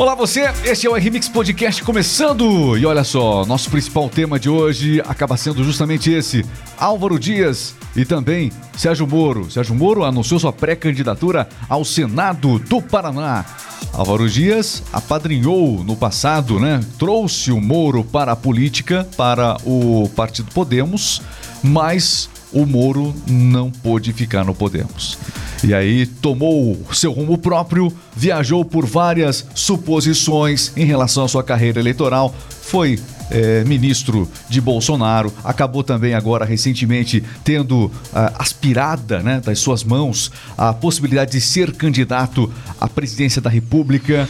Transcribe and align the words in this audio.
Olá 0.00 0.14
você, 0.14 0.50
este 0.64 0.86
é 0.86 0.90
o 0.90 0.94
RMix 0.94 1.28
Podcast 1.28 1.84
começando 1.84 2.74
e 2.78 2.86
olha 2.86 3.04
só, 3.04 3.44
nosso 3.44 3.68
principal 3.68 4.08
tema 4.08 4.40
de 4.40 4.48
hoje 4.48 4.98
acaba 5.02 5.36
sendo 5.36 5.62
justamente 5.62 6.10
esse, 6.10 6.42
Álvaro 6.78 7.18
Dias 7.18 7.74
e 7.94 8.06
também 8.06 8.50
Sérgio 8.78 9.06
Moro. 9.06 9.50
Sérgio 9.50 9.74
Moro 9.74 10.02
anunciou 10.02 10.40
sua 10.40 10.54
pré-candidatura 10.54 11.46
ao 11.68 11.84
Senado 11.84 12.58
do 12.58 12.80
Paraná. 12.80 13.44
Álvaro 13.92 14.26
Dias 14.26 14.82
apadrinhou 14.90 15.84
no 15.84 15.94
passado, 15.94 16.58
né? 16.58 16.80
Trouxe 16.98 17.52
o 17.52 17.60
Moro 17.60 18.02
para 18.02 18.32
a 18.32 18.36
política, 18.36 19.06
para 19.18 19.58
o 19.66 20.08
Partido 20.16 20.50
Podemos, 20.54 21.20
mas 21.62 22.30
o 22.54 22.64
Moro 22.64 23.14
não 23.26 23.70
pôde 23.70 24.14
ficar 24.14 24.46
no 24.46 24.54
Podemos. 24.54 25.18
E 25.62 25.74
aí 25.74 26.06
tomou 26.06 26.78
seu 26.92 27.12
rumo 27.12 27.36
próprio, 27.36 27.92
viajou 28.14 28.64
por 28.64 28.86
várias 28.86 29.46
suposições 29.54 30.72
em 30.76 30.84
relação 30.84 31.24
à 31.24 31.28
sua 31.28 31.42
carreira 31.42 31.80
eleitoral, 31.80 32.34
foi 32.60 32.98
é, 33.30 33.64
ministro 33.64 34.28
de 34.48 34.60
Bolsonaro, 34.60 35.32
acabou 35.44 35.82
também 35.82 36.14
agora 36.14 36.44
recentemente 36.44 37.22
tendo 37.44 37.90
ah, 38.12 38.32
aspirada 38.38 39.20
né, 39.20 39.40
das 39.40 39.58
suas 39.60 39.84
mãos 39.84 40.30
a 40.58 40.72
possibilidade 40.72 41.32
de 41.32 41.40
ser 41.40 41.72
candidato 41.72 42.52
à 42.80 42.88
presidência 42.88 43.40
da 43.40 43.48
República. 43.48 44.28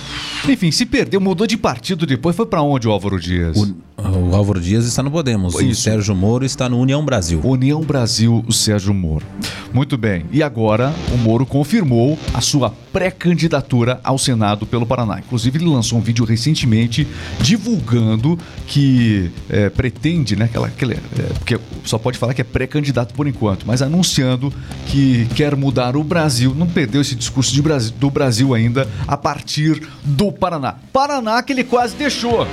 Enfim, 0.48 0.70
se 0.70 0.84
perdeu, 0.84 1.20
mudou 1.20 1.46
de 1.46 1.56
partido 1.56 2.06
depois, 2.06 2.36
foi 2.36 2.46
para 2.46 2.62
onde 2.62 2.86
o 2.86 2.90
Álvaro 2.90 3.18
Dias? 3.18 3.56
O, 3.56 3.74
o, 3.96 4.36
Álvaro 4.36 4.60
Dias 4.60 4.84
está 4.84 5.02
no 5.02 5.10
Podemos, 5.10 5.54
Isso. 5.54 5.64
o 5.64 5.74
Sérgio 5.74 6.14
Moro 6.14 6.44
está 6.44 6.68
no 6.68 6.78
União 6.78 7.04
Brasil. 7.04 7.40
União 7.42 7.80
Brasil, 7.80 8.44
o 8.46 8.52
Sérgio 8.52 8.92
Moro. 8.92 9.24
Muito 9.72 9.96
bem, 9.96 10.26
e 10.30 10.42
agora 10.42 10.94
o 11.12 11.16
Moro 11.16 11.46
confirmou 11.46 12.18
a 12.34 12.40
sua 12.40 12.70
pré-candidatura 12.92 13.79
ao 14.02 14.18
Senado 14.18 14.66
pelo 14.66 14.84
Paraná. 14.84 15.18
Inclusive, 15.18 15.58
ele 15.58 15.66
lançou 15.66 15.98
um 15.98 16.00
vídeo 16.00 16.24
recentemente 16.24 17.06
divulgando 17.40 18.38
que 18.66 19.30
é, 19.48 19.70
pretende, 19.70 20.36
né? 20.36 20.46
Aquela, 20.46 20.66
aquela, 20.66 20.92
é, 20.92 20.98
porque 21.38 21.58
só 21.84 21.98
pode 21.98 22.18
falar 22.18 22.34
que 22.34 22.40
é 22.40 22.44
pré-candidato 22.44 23.14
por 23.14 23.26
enquanto, 23.26 23.66
mas 23.66 23.82
anunciando 23.82 24.52
que 24.86 25.26
quer 25.34 25.56
mudar 25.56 25.96
o 25.96 26.04
Brasil. 26.04 26.54
Não 26.54 26.66
perdeu 26.66 27.00
esse 27.00 27.14
discurso 27.14 27.60
Brasil, 27.62 27.92
do 27.98 28.10
Brasil 28.10 28.54
ainda 28.54 28.88
a 29.06 29.16
partir 29.16 29.86
do 30.04 30.32
Paraná. 30.32 30.76
Paraná 30.92 31.42
que 31.42 31.52
ele 31.52 31.64
quase 31.64 31.96
deixou. 31.96 32.46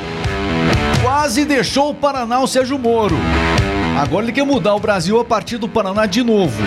Quase 1.02 1.46
deixou 1.46 1.92
o 1.92 1.96
Paraná 1.96 2.40
o 2.40 2.48
Sérgio 2.48 2.78
Moro. 2.78 3.16
Agora 3.98 4.26
ele 4.26 4.32
quer 4.32 4.46
mudar 4.46 4.76
o 4.76 4.80
Brasil 4.80 5.20
a 5.20 5.26
partir 5.26 5.58
do 5.58 5.68
Paraná 5.68 6.06
de 6.06 6.24
novo 6.24 6.62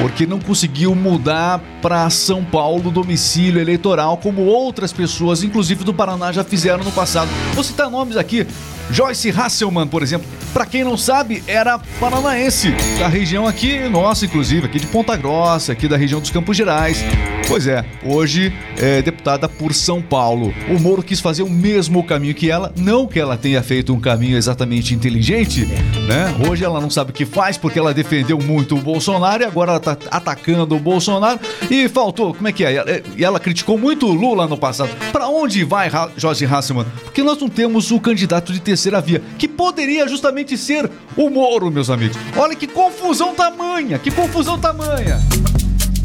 porque 0.00 0.26
não 0.26 0.38
conseguiu 0.38 0.94
mudar 0.94 1.60
para 1.80 2.08
São 2.10 2.44
Paulo 2.44 2.90
domicílio 2.90 3.60
eleitoral, 3.60 4.16
como 4.16 4.42
outras 4.42 4.92
pessoas, 4.92 5.42
inclusive 5.42 5.84
do 5.84 5.94
Paraná, 5.94 6.32
já 6.32 6.44
fizeram 6.44 6.84
no 6.84 6.92
passado. 6.92 7.28
Vou 7.54 7.64
citar 7.64 7.90
nomes 7.90 8.16
aqui: 8.16 8.46
Joyce 8.90 9.30
Hasselman, 9.30 9.86
por 9.86 10.02
exemplo, 10.02 10.26
para 10.52 10.66
quem 10.66 10.84
não 10.84 10.96
sabe, 10.96 11.42
era 11.46 11.78
paranaense, 11.98 12.72
da 12.98 13.08
região 13.08 13.46
aqui, 13.46 13.88
nossa, 13.88 14.26
inclusive, 14.26 14.66
aqui 14.66 14.78
de 14.78 14.86
Ponta 14.86 15.16
Grossa, 15.16 15.72
aqui 15.72 15.88
da 15.88 15.96
região 15.96 16.20
dos 16.20 16.30
Campos 16.30 16.56
Gerais. 16.56 17.02
Pois 17.48 17.66
é, 17.66 17.84
hoje 18.04 18.52
é 18.78 19.02
deputada 19.02 19.48
por 19.48 19.74
São 19.74 20.00
Paulo. 20.00 20.54
O 20.68 20.78
Moro 20.78 21.02
quis 21.02 21.20
fazer 21.20 21.42
o 21.42 21.50
mesmo 21.50 22.02
caminho 22.04 22.34
que 22.34 22.50
ela, 22.50 22.72
não 22.76 23.06
que 23.06 23.18
ela 23.18 23.36
tenha 23.36 23.62
feito 23.62 23.92
um 23.92 24.00
caminho 24.00 24.36
exatamente 24.36 24.94
inteligente, 24.94 25.66
né? 26.06 26.34
Hoje 26.48 26.64
ela 26.64 26.80
não 26.80 26.88
sabe 26.88 27.10
o 27.10 27.14
que 27.14 27.26
faz 27.26 27.56
porque 27.56 27.78
ela 27.78 27.92
defendeu 27.92 28.38
muito 28.38 28.76
o 28.76 28.78
Bolsonaro 28.78 29.42
e 29.42 29.46
agora 29.46 29.72
ela 29.72 29.80
tá 29.80 29.96
atacando 30.10 30.74
o 30.74 30.78
Bolsonaro 30.78 31.40
e 31.70 31.88
faltou, 31.88 32.32
como 32.32 32.48
é 32.48 32.52
que 32.52 32.64
é? 32.64 33.02
E 33.16 33.24
ela 33.24 33.40
criticou 33.40 33.76
muito 33.76 34.06
o 34.06 34.12
Lula 34.12 34.46
no 34.46 34.56
passado. 34.56 34.90
Para 35.10 35.28
onde 35.28 35.64
vai 35.64 35.90
Jorge 36.16 36.46
Hasselman? 36.46 36.86
Porque 37.04 37.22
nós 37.22 37.38
não 37.38 37.48
temos 37.48 37.90
o 37.90 38.00
candidato 38.00 38.52
de 38.52 38.60
terceira 38.72 39.00
via, 39.02 39.20
que 39.38 39.46
poderia 39.46 40.08
justamente 40.08 40.56
ser 40.56 40.90
o 41.16 41.28
Moro, 41.28 41.70
meus 41.70 41.90
amigos. 41.90 42.16
Olha 42.36 42.56
que 42.56 42.66
confusão 42.66 43.34
tamanha, 43.34 43.98
que 43.98 44.10
confusão 44.10 44.58
tamanha. 44.58 45.20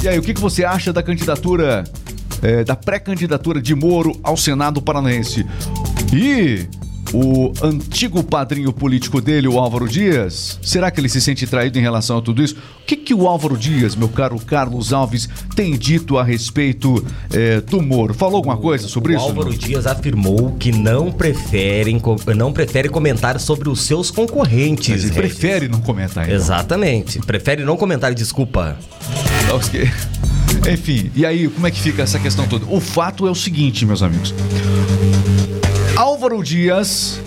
E 0.04 0.08
aí, 0.08 0.20
o 0.20 0.22
que, 0.22 0.34
você 0.34 0.66
acha 0.66 0.92
da 0.92 1.02
candidatura, 1.02 1.86
é, 2.42 2.66
da 2.66 2.76
pré-candidatura 2.76 3.62
de 3.62 3.74
Moro 3.74 4.20
ao 4.22 4.36
Senado 4.36 4.82
Paranaense? 4.82 5.46
E 6.14 6.68
o 7.14 7.54
antigo 7.62 8.24
padrinho 8.24 8.74
político 8.74 9.22
dele, 9.22 9.48
o 9.48 9.58
Álvaro 9.58 9.88
Dias, 9.88 10.60
será 10.62 10.92
que 10.92 11.00
ele 11.00 11.10
se 11.10 11.22
sente 11.22 11.48
traído 11.48 11.78
em 11.78 11.82
relação 11.82 12.18
a 12.18 12.22
tudo 12.22 12.44
isso? 12.44 12.56
O 12.56 12.86
que, 12.86 12.96
que 12.96 13.14
o 13.14 13.28
Álvaro 13.28 13.58
Dias, 13.58 13.96
meu 13.96 14.10
caro 14.10 14.40
Carlos 14.40 14.94
Alves, 14.94 15.28
tem 15.56 15.78
dito 15.78 16.18
a 16.18 16.24
respeito 16.24 17.04
é, 17.32 17.62
do 17.62 17.82
Moro? 17.82 18.14
Falou 18.14 18.38
alguma 18.38 18.58
coisa 18.58 18.88
sobre 18.88 19.14
o 19.14 19.16
isso? 19.16 19.26
O 19.26 19.30
Álvaro 19.30 19.50
não? 19.50 19.58
Dias 19.58 19.88
afirmou 19.88 20.52
que 20.54 20.72
não 20.72 21.12
prefere, 21.12 21.98
não 22.36 22.52
prefere 22.52 22.90
comentar 22.90 23.40
sobre 23.40 23.70
os 23.70 23.82
seus 23.82 24.12
concorrentes. 24.12 24.90
Mas 24.90 25.04
ele 25.06 25.14
prefere 25.14 25.68
não 25.68 25.82
comentar, 25.82 26.26
então. 26.26 26.36
Exatamente. 26.36 27.20
Prefere 27.20 27.64
não 27.64 27.78
comentar, 27.78 28.14
desculpa. 28.14 28.78
Ok. 29.54 29.90
Enfim, 30.72 31.12
e 31.16 31.26
aí, 31.26 31.48
como 31.48 31.68
é 31.68 31.72
que 31.72 31.80
fica 31.80 32.04
essa 32.04 32.20
questão 32.20 32.48
toda? 32.48 32.66
O 32.66 32.80
fato 32.80 33.28
é 33.28 33.32
o 33.32 33.36
seguinte, 33.36 33.86
meus 33.86 34.02
amigos. 34.02 34.34
Álvaro 36.28 36.44
Dias, 36.44 37.22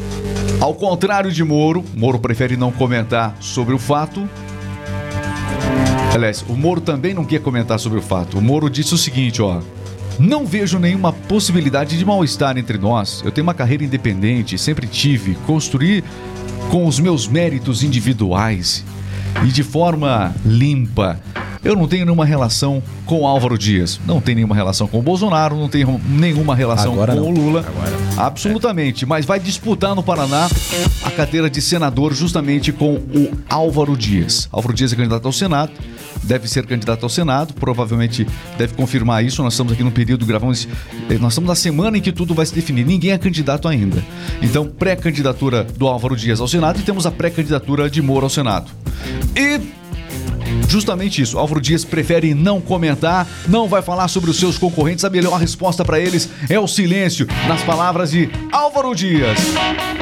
ao 0.60 0.74
contrário 0.74 1.32
de 1.32 1.42
Moro, 1.42 1.82
Moro 1.96 2.18
prefere 2.18 2.54
não 2.54 2.70
comentar 2.70 3.34
sobre 3.40 3.74
o 3.74 3.78
fato. 3.78 4.28
Aliás, 6.12 6.44
o 6.46 6.52
Moro 6.54 6.82
também 6.82 7.14
não 7.14 7.24
quer 7.24 7.40
comentar 7.40 7.80
sobre 7.80 7.98
o 7.98 8.02
fato. 8.02 8.36
O 8.36 8.42
Moro 8.42 8.68
disse 8.68 8.92
o 8.92 8.98
seguinte, 8.98 9.40
ó. 9.40 9.62
Não 10.18 10.44
vejo 10.44 10.78
nenhuma 10.78 11.14
possibilidade 11.14 11.96
de 11.96 12.04
mal-estar 12.04 12.58
entre 12.58 12.76
nós. 12.76 13.22
Eu 13.24 13.32
tenho 13.32 13.46
uma 13.46 13.54
carreira 13.54 13.84
independente, 13.84 14.58
sempre 14.58 14.86
tive, 14.86 15.34
construí 15.46 16.04
com 16.70 16.86
os 16.86 17.00
meus 17.00 17.26
méritos 17.26 17.82
individuais 17.82 18.84
e 19.42 19.46
de 19.46 19.62
forma 19.62 20.34
limpa. 20.44 21.18
Eu 21.62 21.76
não 21.76 21.86
tenho 21.86 22.06
nenhuma 22.06 22.24
relação 22.24 22.82
com 23.04 23.26
Álvaro 23.26 23.58
Dias, 23.58 24.00
não 24.06 24.20
tenho 24.20 24.36
nenhuma 24.36 24.54
relação 24.54 24.86
com 24.86 24.98
o 24.98 25.02
Bolsonaro, 25.02 25.56
não 25.56 25.68
tenho 25.68 26.00
nenhuma 26.08 26.54
relação 26.54 26.94
Agora 26.94 27.14
com 27.14 27.20
não. 27.20 27.28
o 27.28 27.30
Lula. 27.30 27.60
Agora. 27.60 27.92
Absolutamente, 28.16 29.04
é. 29.04 29.06
mas 29.06 29.26
vai 29.26 29.38
disputar 29.38 29.94
no 29.94 30.02
Paraná 30.02 30.48
a 31.04 31.10
cadeira 31.10 31.50
de 31.50 31.60
senador 31.60 32.14
justamente 32.14 32.72
com 32.72 32.94
o 32.94 33.30
Álvaro 33.48 33.96
Dias. 33.96 34.48
Álvaro 34.50 34.74
Dias 34.74 34.92
é 34.92 34.96
candidato 34.96 35.26
ao 35.26 35.32
Senado, 35.32 35.72
deve 36.22 36.48
ser 36.48 36.64
candidato 36.66 37.02
ao 37.02 37.10
Senado, 37.10 37.52
provavelmente 37.52 38.26
deve 38.56 38.72
confirmar 38.74 39.22
isso. 39.22 39.42
Nós 39.42 39.52
estamos 39.52 39.72
aqui 39.72 39.82
no 39.82 39.90
período, 39.90 40.24
gravamos. 40.24 40.66
Eh, 41.10 41.18
nós 41.18 41.32
estamos 41.32 41.48
na 41.48 41.54
semana 41.54 41.98
em 41.98 42.00
que 42.00 42.12
tudo 42.12 42.34
vai 42.34 42.46
se 42.46 42.54
definir. 42.54 42.86
Ninguém 42.86 43.12
é 43.12 43.18
candidato 43.18 43.68
ainda. 43.68 44.02
Então, 44.40 44.66
pré-candidatura 44.66 45.64
do 45.64 45.86
Álvaro 45.86 46.16
Dias 46.16 46.40
ao 46.40 46.48
Senado 46.48 46.80
e 46.80 46.82
temos 46.82 47.04
a 47.04 47.10
pré-candidatura 47.10 47.90
de 47.90 48.00
Moro 48.00 48.24
ao 48.24 48.30
Senado. 48.30 48.70
E 49.36 49.60
justamente 50.68 51.22
isso. 51.22 51.38
Álvaro 51.38 51.60
Dias 51.60 51.84
prefere 51.84 52.34
não 52.34 52.60
comentar, 52.60 53.26
não 53.48 53.68
vai 53.68 53.82
falar 53.82 54.08
sobre 54.08 54.30
os 54.30 54.38
seus 54.38 54.58
concorrentes. 54.58 55.04
A 55.04 55.10
melhor 55.10 55.38
resposta 55.38 55.84
para 55.84 55.98
eles 56.00 56.28
é 56.48 56.58
o 56.58 56.68
silêncio, 56.68 57.26
nas 57.48 57.62
palavras 57.62 58.10
de 58.10 58.30
Álvaro 58.52 58.94
Dias. 58.94 59.38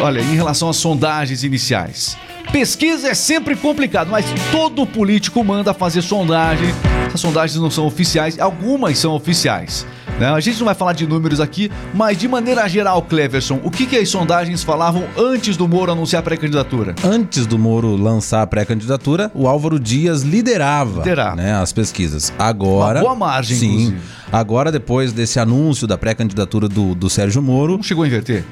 Olha, 0.00 0.20
em 0.20 0.34
relação 0.34 0.69
às 0.69 0.76
sondagens 0.76 1.44
iniciais. 1.44 2.16
Pesquisa 2.53 3.09
é 3.09 3.14
sempre 3.14 3.54
complicado, 3.54 4.09
mas 4.10 4.25
todo 4.50 4.86
político 4.86 5.44
manda 5.44 5.75
fazer 5.75 6.00
sondagem. 6.03 6.69
Essas 7.06 7.20
sondagens 7.20 7.60
não 7.60 7.70
são 7.70 7.86
oficiais, 7.86 8.38
algumas 8.38 8.98
são 8.98 9.12
oficiais. 9.12 9.86
Né? 10.19 10.27
A 10.29 10.41
gente 10.41 10.59
não 10.59 10.67
vai 10.67 10.75
falar 10.75 10.93
de 10.93 11.06
números 11.06 11.41
aqui, 11.41 11.71
mas 11.95 12.19
de 12.19 12.27
maneira 12.27 12.67
geral, 12.69 13.01
Cleverson, 13.03 13.61
o 13.62 13.71
que, 13.71 13.87
que 13.87 13.97
as 13.97 14.09
sondagens 14.09 14.65
falavam 14.65 15.05
antes 15.17 15.56
do 15.56 15.69
Moro 15.69 15.93
anunciar 15.93 16.21
a 16.21 16.23
pré-candidatura? 16.23 16.95
Antes 17.05 17.47
do 17.47 17.56
Moro 17.59 17.97
lançar 17.97 18.43
a 18.43 18.47
pré-candidatura, 18.47 19.31
o 19.33 19.47
Álvaro 19.47 19.78
Dias 19.78 20.23
liderava, 20.23 20.99
liderava. 20.99 21.37
Né, 21.37 21.55
as 21.55 21.73
pesquisas. 21.73 22.33
Agora. 22.39 22.99
Uma 22.99 23.05
boa 23.05 23.15
margem, 23.15 23.57
sim. 23.57 23.67
Inclusive. 23.67 23.99
Agora, 24.33 24.73
depois 24.73 25.12
desse 25.12 25.39
anúncio 25.39 25.87
da 25.87 25.97
pré-candidatura 25.97 26.69
do, 26.69 26.95
do 26.95 27.09
Sérgio 27.09 27.41
Moro. 27.41 27.77
Não 27.77 27.83
chegou 27.83 28.03
a 28.03 28.07
inverter? 28.07 28.45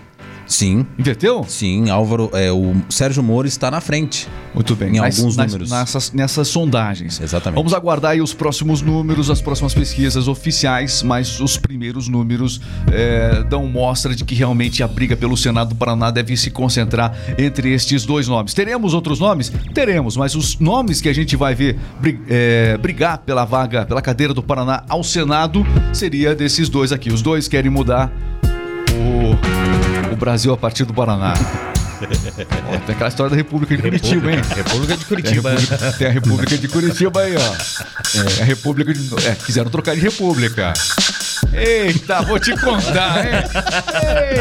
Sim. 0.46 0.86
Inverteu? 0.98 1.44
Sim, 1.48 1.90
Álvaro, 1.90 2.30
é, 2.32 2.50
o 2.52 2.74
Sérgio 2.88 3.22
Moro 3.22 3.46
está 3.46 3.70
na 3.70 3.80
frente. 3.80 4.28
Muito 4.54 4.74
bem. 4.74 4.96
Em 4.96 5.00
nas, 5.00 5.18
alguns 5.18 5.36
nas, 5.36 5.52
números. 5.52 5.70
Nessas, 5.70 6.12
nessas 6.12 6.48
sondagens. 6.48 7.20
Exatamente. 7.20 7.58
Vamos 7.58 7.74
aguardar 7.74 8.12
aí 8.12 8.22
os 8.22 8.32
próximos 8.32 8.80
números, 8.80 9.28
as 9.30 9.40
próximas 9.40 9.74
pesquisas 9.74 10.28
oficiais, 10.28 11.02
mas 11.02 11.40
os 11.40 11.56
primeiros 11.56 12.08
números 12.08 12.60
é, 12.90 13.42
dão 13.44 13.66
mostra 13.66 14.14
de 14.14 14.24
que 14.24 14.34
realmente 14.34 14.82
a 14.82 14.88
briga 14.88 15.16
pelo 15.16 15.36
Senado 15.36 15.70
do 15.70 15.74
Paraná 15.74 16.10
deve 16.10 16.36
se 16.36 16.50
concentrar 16.50 17.16
entre 17.36 17.72
estes 17.72 18.04
dois 18.04 18.28
nomes. 18.28 18.54
Teremos 18.54 18.94
outros 18.94 19.20
nomes? 19.20 19.52
Teremos, 19.74 20.16
mas 20.16 20.34
os 20.34 20.58
nomes 20.58 21.00
que 21.00 21.08
a 21.08 21.14
gente 21.14 21.36
vai 21.36 21.54
ver 21.54 21.78
é, 22.28 22.78
brigar 22.78 23.18
pela 23.18 23.44
vaga, 23.44 23.84
pela 23.84 24.00
cadeira 24.00 24.32
do 24.32 24.42
Paraná 24.42 24.84
ao 24.88 25.02
Senado, 25.02 25.66
seria 25.92 26.34
desses 26.34 26.68
dois 26.68 26.92
aqui. 26.92 27.10
Os 27.10 27.20
dois 27.20 27.48
querem 27.48 27.70
mudar 27.70 28.12
o 28.92 29.55
o 30.16 30.18
Brasil 30.18 30.52
a 30.52 30.56
partir 30.56 30.84
do 30.84 30.94
Paraná. 30.94 31.34
Ó, 32.68 32.78
tem 32.78 32.94
aquela 32.94 33.08
história 33.08 33.30
da 33.30 33.36
República 33.36 33.76
de 33.76 33.82
Curitiba, 33.82 34.32
hein? 34.32 34.40
República 34.54 34.96
de 34.96 35.04
Curitiba. 35.04 35.50
Tem 35.50 35.58
a 35.58 35.60
República, 35.60 35.92
tem 35.92 36.06
a 36.06 36.10
República 36.10 36.58
de 36.58 36.68
Curitiba 36.68 37.20
aí, 37.20 37.34
ó. 37.36 37.40
É, 37.40 38.42
a 38.42 38.44
República 38.44 38.92
de. 38.92 39.26
É, 39.26 39.34
quiseram 39.34 39.70
trocar 39.70 39.94
de 39.94 40.00
República. 40.02 40.74
Eita, 41.52 42.22
vou 42.22 42.38
te 42.38 42.54
contar, 42.58 43.24
hein? 43.24 43.32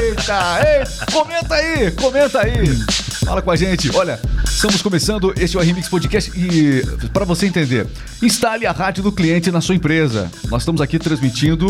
Eita, 0.01 0.59
eita, 0.67 1.05
comenta 1.13 1.55
aí, 1.55 1.91
comenta 1.91 2.41
aí. 2.41 2.77
Fala 3.25 3.41
com 3.41 3.51
a 3.51 3.55
gente. 3.55 3.89
Olha, 3.95 4.19
estamos 4.55 4.81
começando 4.81 5.33
este 5.37 5.57
o 5.57 5.59
Remix 5.59 5.89
Podcast 5.89 6.31
e 6.33 6.81
para 7.09 7.25
você 7.25 7.45
entender, 7.45 7.85
instale 8.21 8.65
a 8.65 8.71
rádio 8.71 9.03
do 9.03 9.11
cliente 9.11 9.51
na 9.51 9.59
sua 9.59 9.75
empresa. 9.75 10.31
Nós 10.49 10.61
estamos 10.61 10.79
aqui 10.79 10.97
transmitindo 10.97 11.67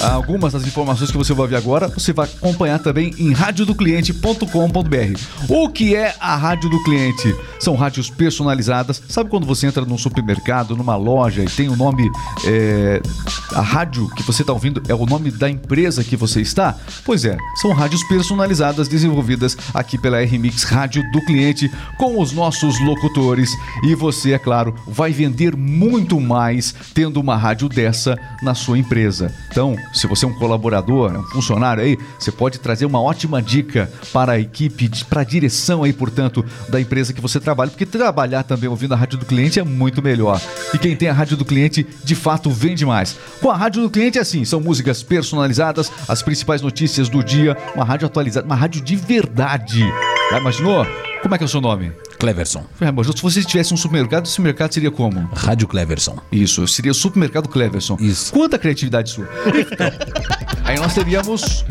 algumas 0.00 0.52
das 0.52 0.64
informações 0.64 1.10
que 1.10 1.16
você 1.16 1.34
vai 1.34 1.48
ver 1.48 1.56
agora. 1.56 1.88
Você 1.88 2.12
vai 2.12 2.26
acompanhar 2.26 2.78
também 2.78 3.12
em 3.18 3.32
radiodocliente.com.br. 3.32 5.20
O 5.48 5.68
que 5.68 5.96
é 5.96 6.14
a 6.20 6.36
rádio 6.36 6.70
do 6.70 6.82
cliente? 6.84 7.34
São 7.58 7.74
rádios 7.74 8.08
personalizadas. 8.08 9.02
Sabe 9.08 9.28
quando 9.28 9.44
você 9.44 9.66
entra 9.66 9.84
num 9.84 9.98
supermercado, 9.98 10.76
numa 10.76 10.94
loja 10.94 11.42
e 11.42 11.48
tem 11.48 11.68
o 11.68 11.76
nome 11.76 12.08
é, 12.44 13.02
a 13.52 13.60
rádio 13.60 14.08
que 14.14 14.22
você 14.22 14.42
está 14.42 14.52
ouvindo 14.52 14.80
é 14.88 14.94
o 14.94 15.06
nome 15.06 15.30
da 15.32 15.50
empresa 15.50 16.04
que 16.04 16.16
você 16.16 16.40
está? 16.40 16.76
Pois 17.04 17.24
é, 17.24 17.36
são 17.56 17.72
rádios 17.72 18.04
personalizadas 18.04 18.86
desenvolvidas 18.86 19.56
aqui 19.74 19.98
pela 19.98 20.18
Rádio 20.18 20.68
rádio 20.68 21.10
do 21.10 21.20
cliente 21.24 21.70
com 21.96 22.20
os 22.20 22.27
nossos 22.32 22.80
locutores. 22.80 23.50
E 23.82 23.94
você, 23.94 24.32
é 24.32 24.38
claro, 24.38 24.74
vai 24.86 25.12
vender 25.12 25.56
muito 25.56 26.20
mais 26.20 26.74
tendo 26.94 27.20
uma 27.20 27.36
rádio 27.36 27.68
dessa 27.68 28.18
na 28.42 28.54
sua 28.54 28.78
empresa. 28.78 29.34
Então, 29.50 29.76
se 29.92 30.06
você 30.06 30.24
é 30.24 30.28
um 30.28 30.34
colaborador, 30.34 31.12
um 31.12 31.22
funcionário 31.24 31.82
aí, 31.82 31.98
você 32.18 32.30
pode 32.30 32.58
trazer 32.58 32.86
uma 32.86 33.00
ótima 33.00 33.42
dica 33.42 33.90
para 34.12 34.32
a 34.32 34.38
equipe, 34.38 34.90
para 35.04 35.22
a 35.22 35.24
direção 35.24 35.82
aí, 35.82 35.92
portanto, 35.92 36.44
da 36.68 36.80
empresa 36.80 37.12
que 37.12 37.20
você 37.20 37.40
trabalha, 37.40 37.70
porque 37.70 37.86
trabalhar 37.86 38.42
também 38.42 38.68
ouvindo 38.68 38.94
a 38.94 38.96
rádio 38.96 39.18
do 39.18 39.26
cliente 39.26 39.58
é 39.58 39.64
muito 39.64 40.02
melhor. 40.02 40.40
E 40.72 40.78
quem 40.78 40.96
tem 40.96 41.08
a 41.08 41.12
rádio 41.12 41.36
do 41.36 41.44
cliente, 41.44 41.86
de 42.04 42.14
fato, 42.14 42.50
vende 42.50 42.84
mais. 42.84 43.16
Com 43.40 43.50
a 43.50 43.56
rádio 43.56 43.82
do 43.82 43.90
cliente 43.90 44.18
é 44.18 44.20
assim, 44.20 44.44
são 44.44 44.60
músicas 44.60 45.02
personalizadas, 45.02 45.90
as 46.06 46.22
principais 46.22 46.62
notícias 46.62 47.08
do 47.08 47.22
dia, 47.22 47.56
uma 47.74 47.84
rádio 47.84 48.06
atualizada, 48.06 48.46
uma 48.46 48.56
rádio 48.56 48.80
de 48.80 48.96
verdade. 48.96 49.84
Já 50.30 50.38
imaginou? 50.38 50.86
Como 51.22 51.34
é 51.34 51.38
que 51.38 51.44
é 51.44 51.46
o 51.46 51.48
seu 51.48 51.60
nome? 51.60 51.92
Cleverson. 52.18 52.64
Se 53.14 53.22
você 53.22 53.42
tivesse 53.42 53.72
um 53.72 53.76
supermercado, 53.76 54.26
esse 54.26 54.40
mercado 54.40 54.74
seria 54.74 54.90
como? 54.90 55.28
Rádio 55.34 55.68
Cleverson. 55.68 56.18
Isso, 56.32 56.66
seria 56.66 56.92
o 56.92 56.94
supermercado 56.94 57.48
Cleverson. 57.48 57.96
Isso. 58.00 58.32
Quanta 58.32 58.58
criatividade 58.58 59.10
sua. 59.10 59.28
Então, 59.46 59.90
aí 60.64 60.78
nós 60.78 60.94
teríamos 60.94 61.64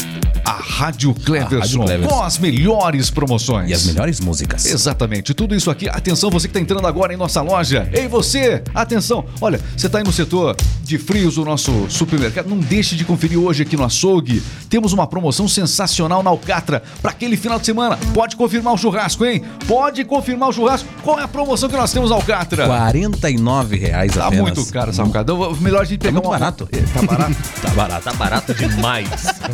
a 0.46 0.52
Rádio 0.52 1.14
Cleverson, 1.14 1.86
com 2.08 2.24
as 2.24 2.38
melhores 2.38 3.10
promoções. 3.10 3.70
E 3.70 3.74
as 3.74 3.86
melhores 3.86 4.22
músicas. 4.22 4.66
Exatamente. 4.66 5.34
Tudo 5.34 5.54
isso 5.54 5.70
aqui. 5.70 5.90
Atenção, 5.90 6.30
você 6.30 6.48
que 6.48 6.52
está 6.52 6.60
entrando 6.62 6.88
agora 6.88 7.14
em 7.14 7.18
nossa 7.18 7.42
loja. 7.42 7.90
Ei, 7.92 8.08
você! 8.08 8.64
Atenção! 8.74 9.26
Olha, 9.42 9.60
você 9.76 9.88
está 9.88 9.98
aí 9.98 10.06
no 10.06 10.14
setor 10.14 10.56
de 10.84 10.98
frios 10.98 11.36
do 11.36 11.44
nosso 11.44 11.90
supermercado. 11.90 12.48
Não 12.48 12.60
deixe 12.60 12.96
de 12.96 13.04
conferir 13.04 13.38
hoje 13.38 13.64
aqui 13.64 13.76
no 13.76 13.84
açougue. 13.84 14.42
Temos 14.70 14.94
uma 14.94 15.06
promoção 15.06 15.50
sensacional 15.50 16.24
na 16.24 16.30
Alcatra 16.30 16.82
para 17.02 17.12
aquele 17.12 17.36
final 17.36 17.60
de 17.60 17.66
semana. 17.66 17.98
Pode 18.14 18.38
confirmar 18.38 18.74
o 18.74 18.78
churrasco, 18.78 19.26
hein? 19.26 19.44
Pode 19.68 20.06
confirmar 20.06 20.37
o 20.46 20.52
churrasco. 20.52 20.88
Qual 21.04 21.20
é 21.20 21.24
a 21.24 21.28
promoção 21.28 21.70
que 21.70 21.76
nós 21.76 21.92
temos 21.92 22.12
Alcatra? 22.12 22.68
49 22.68 23.78
reais 23.78 24.14
tá 24.14 24.28
apenas. 24.28 24.50
Tá 24.50 24.56
muito 24.56 24.72
caro 24.72 24.90
essa 24.92 25.02
Alcatra. 25.02 25.36
Melhor 25.60 25.82
a 25.82 25.86
gente 25.86 26.00
pegar 26.00 26.22
tá 26.22 26.28
uma... 26.28 26.38
barato. 26.38 26.70
Tá 26.94 27.02
barato? 27.02 27.36
tá 27.62 27.70
barato. 27.70 28.04
Tá 28.04 28.14
barato 28.14 28.54
demais. 28.54 29.08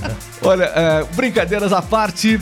Olha, 0.42 0.66
é, 0.66 1.04
brincadeiras 1.16 1.72
à 1.72 1.82
parte, 1.82 2.40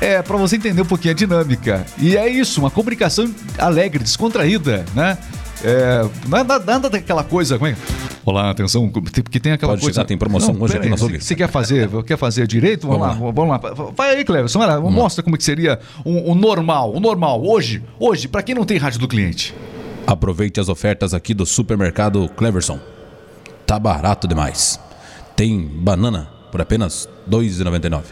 é 0.00 0.22
para 0.22 0.36
você 0.36 0.56
entender 0.56 0.82
um 0.82 0.86
pouquinho 0.86 1.12
a 1.12 1.16
dinâmica. 1.16 1.86
E 1.98 2.16
é 2.16 2.28
isso, 2.28 2.60
uma 2.60 2.70
comunicação 2.70 3.32
alegre, 3.56 4.02
descontraída, 4.02 4.84
né? 4.94 5.18
É, 5.64 6.08
nada, 6.28 6.58
nada 6.60 6.90
daquela 6.90 7.24
coisa. 7.24 7.58
Como 7.58 7.70
é? 7.70 7.76
Olá, 8.24 8.50
atenção, 8.50 8.88
porque 8.90 9.40
tem 9.40 9.52
aquela 9.52 9.72
Pode 9.72 9.82
coisa. 9.82 9.94
Chegar, 9.94 10.06
tem 10.06 10.18
promoção 10.18 10.54
não, 10.54 10.62
hoje 10.62 10.76
aqui 10.76 10.88
na 10.88 10.96
Você 10.96 11.34
quer 11.34 11.48
fazer, 11.48 11.88
quer 12.04 12.16
fazer 12.16 12.46
direito? 12.46 12.86
Vamos, 12.86 13.00
vamos 13.00 13.48
lá, 13.48 13.56
lá, 13.56 13.58
vamos 13.58 13.78
lá. 13.78 13.92
Vai 13.96 14.16
aí, 14.16 14.24
Cleverson, 14.24 14.60
mostra 14.90 15.22
como 15.22 15.36
que 15.36 15.44
seria 15.44 15.78
o, 16.04 16.32
o 16.32 16.34
normal, 16.34 16.94
o 16.94 17.00
normal 17.00 17.44
hoje, 17.44 17.82
hoje, 17.98 18.28
para 18.28 18.42
quem 18.42 18.54
não 18.54 18.64
tem 18.64 18.76
rádio 18.78 19.00
do 19.00 19.08
cliente. 19.08 19.54
Aproveite 20.06 20.60
as 20.60 20.68
ofertas 20.68 21.12
aqui 21.12 21.34
do 21.34 21.44
supermercado 21.44 22.28
Cleverson. 22.36 22.78
Tá 23.66 23.78
barato 23.78 24.26
demais. 24.26 24.80
Tem 25.36 25.60
banana 25.60 26.28
por 26.50 26.60
apenas 26.60 27.08
R$ 27.30 27.36
2,99. 27.36 28.02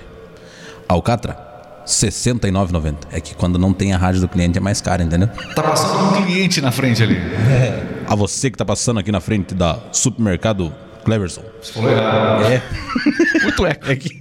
Alcatra, 0.88 1.45
69,90. 1.86 2.94
É 3.12 3.20
que 3.20 3.34
quando 3.34 3.58
não 3.58 3.72
tem 3.72 3.92
a 3.92 3.98
rádio 3.98 4.20
do 4.20 4.28
cliente 4.28 4.58
é 4.58 4.60
mais 4.60 4.80
caro, 4.80 5.02
entendeu? 5.02 5.28
Tá 5.54 5.62
passando 5.62 6.04
um 6.04 6.24
cliente 6.24 6.60
na 6.60 6.72
frente 6.72 7.02
ali. 7.02 7.16
É. 7.16 7.82
A 8.06 8.14
você 8.14 8.50
que 8.50 8.58
tá 8.58 8.64
passando 8.64 8.98
aqui 8.98 9.12
na 9.12 9.20
frente 9.20 9.54
da 9.54 9.78
supermercado 9.92 10.72
Cleverson. 11.04 11.42
É. 12.50 12.60
Muito 13.42 13.64
eco 13.64 13.90
aqui. 13.90 14.18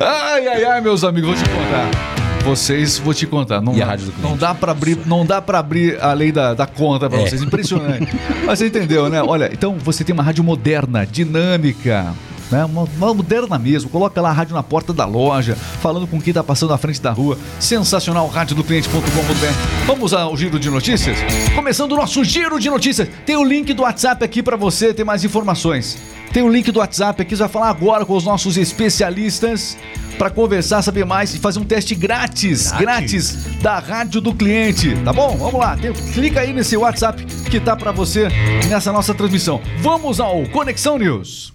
ai, 0.00 0.48
ai, 0.48 0.64
ai, 0.64 0.80
meus 0.80 1.04
amigos, 1.04 1.30
vou 1.30 1.38
te 1.38 1.48
contar. 1.48 2.24
Vocês, 2.44 2.98
vou 2.98 3.14
te 3.14 3.26
contar. 3.26 3.62
Não, 3.62 3.74
e 3.74 3.80
a 3.80 3.86
rádio 3.86 4.06
do 4.06 4.12
cliente? 4.12 4.30
Não 4.30 4.36
dá 4.36 4.54
para 4.54 4.72
abrir, 4.72 4.98
não 5.06 5.24
dá 5.24 5.40
para 5.40 5.58
abrir 5.58 5.98
a 6.02 6.12
lei 6.12 6.30
da, 6.30 6.52
da 6.52 6.66
conta 6.66 7.08
para 7.08 7.20
é. 7.20 7.26
vocês. 7.26 7.42
Impressionante. 7.42 8.08
Mas 8.44 8.58
você 8.58 8.66
entendeu, 8.66 9.08
né? 9.08 9.22
Olha, 9.22 9.48
então 9.52 9.78
você 9.78 10.04
tem 10.04 10.12
uma 10.12 10.22
rádio 10.22 10.44
moderna, 10.44 11.06
dinâmica, 11.06 12.12
né? 12.50 12.64
Uma, 12.64 12.82
uma, 12.82 13.14
moderna 13.14 13.58
mesmo. 13.58 13.90
Coloca 13.90 14.20
lá 14.20 14.30
a 14.30 14.32
rádio 14.32 14.54
na 14.54 14.62
porta 14.62 14.92
da 14.92 15.04
loja, 15.04 15.54
falando 15.54 16.06
com 16.06 16.20
quem 16.20 16.30
está 16.30 16.42
passando 16.42 16.72
à 16.72 16.78
frente 16.78 17.00
da 17.00 17.10
rua. 17.10 17.38
Sensacional, 17.58 18.28
rádio 18.28 18.56
do 18.56 18.64
cliente.com.br. 18.64 19.86
Vamos 19.86 20.12
ao 20.12 20.36
giro 20.36 20.58
de 20.58 20.70
notícias? 20.70 21.18
Começando 21.54 21.92
o 21.92 21.96
nosso 21.96 22.22
giro 22.24 22.58
de 22.58 22.68
notícias. 22.68 23.08
Tem 23.26 23.36
o 23.36 23.44
link 23.44 23.72
do 23.72 23.82
WhatsApp 23.82 24.24
aqui 24.24 24.42
para 24.42 24.56
você 24.56 24.92
ter 24.92 25.04
mais 25.04 25.24
informações. 25.24 25.98
Tem 26.32 26.42
o 26.42 26.48
link 26.48 26.72
do 26.72 26.80
WhatsApp 26.80 27.22
aqui, 27.22 27.36
você 27.36 27.44
vai 27.44 27.48
falar 27.48 27.68
agora 27.68 28.04
com 28.04 28.16
os 28.16 28.24
nossos 28.24 28.56
especialistas 28.56 29.76
para 30.18 30.30
conversar, 30.30 30.82
saber 30.82 31.04
mais 31.04 31.32
e 31.32 31.38
fazer 31.38 31.60
um 31.60 31.64
teste 31.64 31.94
grátis, 31.94 32.72
grátis, 32.72 33.36
grátis 33.36 33.62
da 33.62 33.78
rádio 33.78 34.20
do 34.20 34.34
cliente, 34.34 34.96
tá 35.04 35.12
bom? 35.12 35.36
Vamos 35.36 35.60
lá, 35.60 35.76
tem, 35.76 35.92
clica 35.92 36.40
aí 36.40 36.52
nesse 36.52 36.76
WhatsApp 36.76 37.24
que 37.24 37.60
tá 37.60 37.76
para 37.76 37.92
você 37.92 38.28
nessa 38.68 38.90
nossa 38.90 39.14
transmissão. 39.14 39.60
Vamos 39.80 40.18
ao 40.18 40.44
Conexão 40.48 40.98
News. 40.98 41.53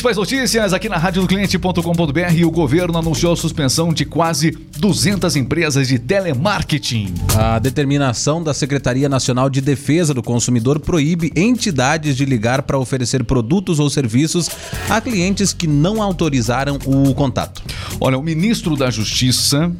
Principais 0.00 0.16
notícias 0.16 0.72
aqui 0.72 0.88
na 0.88 0.96
radiodocliente.com.br. 0.96 2.46
O 2.46 2.50
governo 2.50 2.96
anunciou 2.96 3.34
a 3.34 3.36
suspensão 3.36 3.92
de 3.92 4.06
quase 4.06 4.50
200 4.78 5.36
empresas 5.36 5.88
de 5.88 5.98
telemarketing. 5.98 7.12
A 7.36 7.58
determinação 7.58 8.42
da 8.42 8.54
Secretaria 8.54 9.10
Nacional 9.10 9.50
de 9.50 9.60
Defesa 9.60 10.14
do 10.14 10.22
Consumidor 10.22 10.80
proíbe 10.80 11.30
entidades 11.36 12.16
de 12.16 12.24
ligar 12.24 12.62
para 12.62 12.78
oferecer 12.78 13.24
produtos 13.24 13.78
ou 13.78 13.90
serviços 13.90 14.48
a 14.88 15.02
clientes 15.02 15.52
que 15.52 15.66
não 15.66 16.00
autorizaram 16.00 16.78
o 16.86 17.14
contato. 17.14 17.62
Olha, 18.00 18.16
o 18.16 18.22
ministro 18.22 18.76
da 18.76 18.90
Justiça 18.90 19.70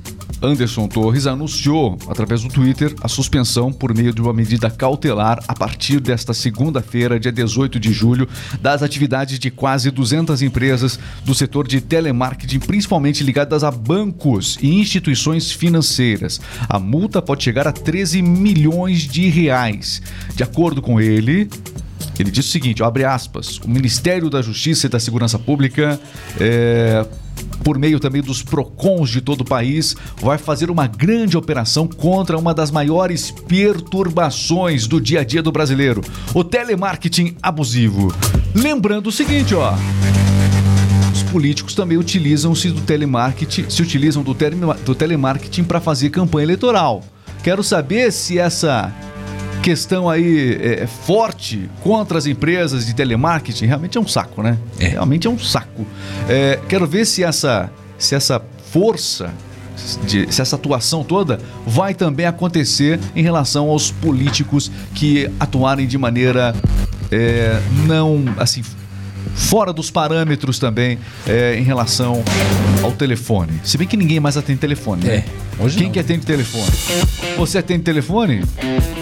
Anderson 0.42 0.88
Torres 0.88 1.26
anunciou, 1.26 1.98
através 2.08 2.42
do 2.42 2.48
Twitter, 2.48 2.94
a 3.02 3.08
suspensão 3.08 3.70
por 3.72 3.94
meio 3.94 4.12
de 4.12 4.22
uma 4.22 4.32
medida 4.32 4.70
cautelar 4.70 5.42
a 5.46 5.54
partir 5.54 6.00
desta 6.00 6.32
segunda-feira, 6.32 7.20
dia 7.20 7.30
18 7.30 7.78
de 7.78 7.92
julho, 7.92 8.26
das 8.60 8.82
atividades 8.82 9.38
de 9.38 9.50
quase 9.50 9.90
200 9.90 10.09
empresas 10.42 10.98
do 11.24 11.34
setor 11.34 11.66
de 11.66 11.80
telemarketing, 11.80 12.58
principalmente 12.60 13.22
ligadas 13.22 13.64
a 13.64 13.70
bancos 13.70 14.58
e 14.60 14.74
instituições 14.74 15.52
financeiras. 15.52 16.40
A 16.68 16.78
multa 16.78 17.20
pode 17.20 17.42
chegar 17.42 17.66
a 17.66 17.72
13 17.72 18.22
milhões 18.22 19.00
de 19.02 19.28
reais. 19.28 20.02
De 20.34 20.42
acordo 20.42 20.82
com 20.82 21.00
ele, 21.00 21.48
ele 22.18 22.30
disse 22.30 22.48
o 22.48 22.52
seguinte: 22.52 22.82
abre 22.82 23.04
aspas, 23.04 23.58
o 23.58 23.68
Ministério 23.68 24.28
da 24.28 24.42
Justiça 24.42 24.86
e 24.86 24.90
da 24.90 25.00
Segurança 25.00 25.38
Pública 25.38 26.00
é, 26.38 27.06
por 27.64 27.78
meio 27.78 28.00
também 28.00 28.22
dos 28.22 28.42
PROCONs 28.42 29.10
de 29.10 29.20
todo 29.20 29.42
o 29.42 29.44
país, 29.44 29.96
vai 30.20 30.38
fazer 30.38 30.70
uma 30.70 30.86
grande 30.86 31.36
operação 31.36 31.86
contra 31.86 32.38
uma 32.38 32.54
das 32.54 32.70
maiores 32.70 33.30
perturbações 33.30 34.86
do 34.86 35.00
dia 35.00 35.20
a 35.20 35.24
dia 35.24 35.42
do 35.42 35.52
brasileiro, 35.52 36.02
o 36.34 36.42
telemarketing 36.42 37.36
abusivo. 37.42 38.14
Lembrando 38.54 39.08
o 39.08 39.12
seguinte, 39.12 39.54
ó 39.54 39.74
os 41.12 41.22
políticos 41.24 41.74
também 41.74 41.98
utilizam-se 41.98 42.70
do 42.70 42.80
telemarketing, 42.80 43.68
se 43.68 43.82
utilizam 43.82 44.22
do, 44.22 44.34
tele, 44.34 44.56
do 44.84 44.94
telemarketing 44.94 45.64
para 45.64 45.80
fazer 45.80 46.10
campanha 46.10 46.44
eleitoral. 46.44 47.02
Quero 47.42 47.62
saber 47.62 48.12
se 48.12 48.38
essa 48.38 48.92
questão 49.60 50.08
aí 50.08 50.58
é, 50.60 50.86
forte 50.86 51.70
contra 51.82 52.18
as 52.18 52.26
empresas 52.26 52.86
de 52.86 52.94
telemarketing 52.94 53.66
realmente 53.66 53.98
é 53.98 54.00
um 54.00 54.08
saco, 54.08 54.42
né? 54.42 54.58
É. 54.78 54.88
Realmente 54.88 55.26
é 55.26 55.30
um 55.30 55.38
saco. 55.38 55.86
É, 56.28 56.58
quero 56.68 56.86
ver 56.86 57.04
se 57.04 57.22
essa, 57.22 57.70
se 57.98 58.14
essa 58.14 58.42
força, 58.72 59.32
de, 60.04 60.32
se 60.32 60.40
essa 60.40 60.56
atuação 60.56 61.02
toda 61.04 61.38
vai 61.66 61.94
também 61.94 62.26
acontecer 62.26 62.98
em 63.14 63.22
relação 63.22 63.68
aos 63.68 63.90
políticos 63.90 64.70
que 64.94 65.30
atuarem 65.38 65.86
de 65.86 65.96
maneira 65.98 66.54
é, 67.10 67.60
não 67.86 68.24
assim 68.38 68.62
fora 69.34 69.72
dos 69.72 69.90
parâmetros 69.90 70.58
também 70.58 70.98
é, 71.26 71.56
em 71.58 71.62
relação 71.62 72.22
ao 72.82 72.92
telefone. 72.92 73.60
Se 73.64 73.78
bem 73.78 73.86
que 73.86 73.96
ninguém 73.96 74.20
mais 74.20 74.36
atende 74.36 74.58
telefone, 74.58 75.04
né? 75.04 75.14
É, 75.16 75.62
hoje 75.62 75.76
Quem 75.76 75.86
não. 75.86 75.92
que 75.92 75.98
atende 75.98 76.26
telefone? 76.26 76.70
Você 77.36 77.58
atende 77.58 77.82
telefone? 77.82 78.42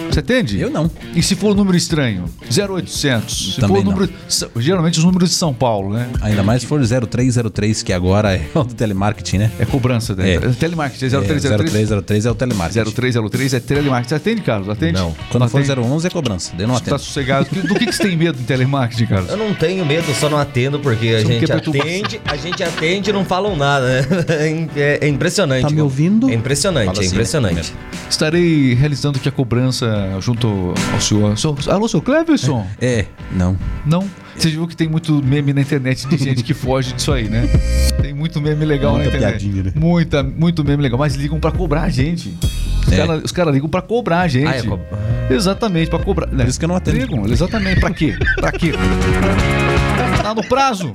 Você 0.09 0.19
atende? 0.19 0.59
Eu 0.59 0.69
não. 0.69 0.89
E 1.15 1.21
se 1.21 1.35
for 1.35 1.51
um 1.51 1.55
número 1.55 1.77
estranho? 1.77 2.25
0800. 2.49 3.53
Se 3.55 3.61
Também 3.61 3.83
for 3.83 3.87
um 3.87 3.91
número, 3.93 4.13
geralmente 4.57 4.97
os 4.99 5.03
números 5.05 5.29
de 5.29 5.35
São 5.35 5.53
Paulo, 5.53 5.93
né? 5.93 6.07
Ainda 6.21 6.43
mais 6.43 6.61
se 6.61 6.67
for 6.67 6.79
0303, 6.81 7.83
que 7.83 7.93
agora 7.93 8.33
é 8.35 8.41
o 8.53 8.63
do 8.63 8.73
telemarketing, 8.73 9.37
né? 9.37 9.51
É 9.59 9.65
cobrança, 9.65 10.15
né? 10.15 10.31
É. 10.31 10.35
É. 10.35 10.39
Telemarketing, 10.39 11.05
é 11.05 11.07
É, 11.07 11.11
0303. 11.11 11.89
0303 11.89 12.25
é 12.25 12.31
o 12.31 12.35
telemarketing. 12.35 12.91
0303 12.91 13.53
é 13.53 13.59
telemarketing. 13.59 14.09
Você 14.09 14.15
atende, 14.15 14.41
Carlos? 14.41 14.69
Atende? 14.69 14.93
Não. 14.93 15.15
Quando 15.31 15.47
for 15.49 15.61
atende? 15.61 15.79
011 15.79 16.07
é 16.07 16.09
cobrança. 16.09 16.51
Daí 16.57 16.65
não 16.67 16.75
Você 16.75 16.81
tá 16.81 16.95
atendo. 16.95 17.03
sossegado. 17.03 17.47
Do 17.49 17.75
que, 17.75 17.85
que 17.85 17.91
você 17.95 18.03
tem 18.03 18.17
medo 18.17 18.39
em 18.39 18.43
telemarketing, 18.43 19.05
Carlos? 19.05 19.29
Eu 19.29 19.37
não 19.37 19.53
tenho 19.53 19.85
medo, 19.85 20.13
só 20.15 20.29
não 20.29 20.37
atendo 20.37 20.79
porque 20.79 21.07
a 21.09 21.23
gente 21.23 21.51
atende, 21.51 22.21
a 22.25 22.35
gente 22.35 22.63
atende 22.63 23.09
e 23.09 23.13
não 23.13 23.23
falam 23.25 23.55
nada, 23.55 23.85
né? 23.85 24.07
É, 24.75 24.99
é 25.01 25.07
impressionante. 25.07 25.63
Tá 25.63 25.69
me 25.69 25.81
ouvindo? 25.81 26.29
É 26.29 26.33
impressionante, 26.33 26.85
Fala 26.87 26.97
é 26.97 27.01
assim, 27.01 27.09
impressionante. 27.11 27.71
né? 27.73 27.77
Estarei 28.09 28.73
realizando 28.73 29.17
aqui 29.17 29.27
a 29.27 29.31
cobrança 29.31 29.98
junto 30.19 30.73
ao 30.93 31.01
senhor. 31.01 31.37
Senhor- 31.37 31.57
Alô, 31.69 31.87
senhor 31.87 32.01
Cleverson? 32.03 32.65
É, 32.81 33.05
não. 33.31 33.57
Não? 33.85 34.07
Você 34.35 34.49
viu 34.49 34.65
que 34.67 34.75
tem 34.75 34.87
muito 34.87 35.21
meme 35.23 35.51
na 35.51 35.59
internet 35.61 36.07
de 36.07 36.17
gente 36.17 36.43
que 36.43 36.53
foge 36.53 36.93
disso 36.93 37.11
aí, 37.11 37.27
né? 37.27 37.47
Tem 38.01 38.13
muito 38.13 38.39
meme 38.39 38.63
legal 38.63 38.93
Muita 38.93 39.09
na 39.09 39.15
internet. 39.17 39.39
piadinha, 39.41 39.63
né? 39.63 39.71
Muita, 39.75 40.23
muito 40.23 40.63
meme 40.63 40.81
legal. 40.81 40.97
Mas 40.97 41.15
ligam 41.15 41.39
pra 41.39 41.51
cobrar 41.51 41.81
a 41.81 41.89
gente. 41.89 42.33
Os 42.87 42.93
É. 42.93 42.97
caras 43.05 43.31
cara 43.33 43.51
ligam 43.51 43.67
pra 43.69 43.81
cobrar 43.81 44.21
a 44.21 44.27
gente. 44.29 44.47
Ah, 44.47 44.55
é 44.55 44.63
co- 44.63 44.79
Exatamente, 45.29 45.89
pra 45.89 45.99
cobrar. 45.99 46.27
Por 46.27 46.47
isso 46.47 46.57
que 46.57 46.63
eu 46.65 46.69
não 46.69 46.75
atendo. 46.75 46.97
Ligam, 46.97 47.25
exatamente. 47.27 47.79
Pra 47.81 47.91
quê? 47.91 48.15
Pra 48.37 48.51
quê? 48.51 48.71
Tá 50.23 50.33
no 50.33 50.43
prazo. 50.47 50.91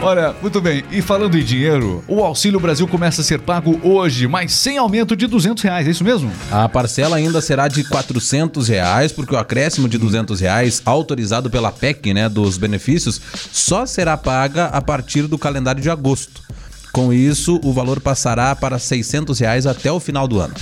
Olha, 0.00 0.32
muito 0.40 0.60
bem. 0.60 0.84
E 0.92 1.02
falando 1.02 1.36
em 1.36 1.42
dinheiro, 1.42 2.04
o 2.06 2.22
Auxílio 2.22 2.60
Brasil 2.60 2.86
começa 2.86 3.20
a 3.20 3.24
ser 3.24 3.40
pago 3.40 3.80
hoje, 3.82 4.28
mas 4.28 4.52
sem 4.52 4.78
aumento 4.78 5.16
de 5.16 5.26
200 5.26 5.62
reais. 5.62 5.88
É 5.88 5.90
isso 5.90 6.04
mesmo? 6.04 6.30
A 6.52 6.68
parcela 6.68 7.16
ainda 7.16 7.40
será 7.40 7.66
de 7.66 7.82
400 7.82 8.68
reais, 8.68 9.10
porque 9.10 9.34
o 9.34 9.38
acréscimo 9.38 9.88
de 9.88 9.98
200 9.98 10.40
reais 10.40 10.80
autorizado 10.84 11.50
pela 11.50 11.72
PEC, 11.72 12.14
né, 12.14 12.28
dos 12.28 12.56
benefícios, 12.56 13.20
só 13.52 13.84
será 13.86 14.16
paga 14.16 14.66
a 14.66 14.80
partir 14.80 15.22
do 15.22 15.36
calendário 15.36 15.82
de 15.82 15.90
agosto. 15.90 16.42
Com 16.92 17.12
isso, 17.12 17.60
o 17.64 17.72
valor 17.72 18.00
passará 18.00 18.54
para 18.54 18.78
600 18.78 19.38
reais 19.40 19.66
até 19.66 19.90
o 19.90 19.98
final 19.98 20.28
do 20.28 20.40
ano. 20.40 20.54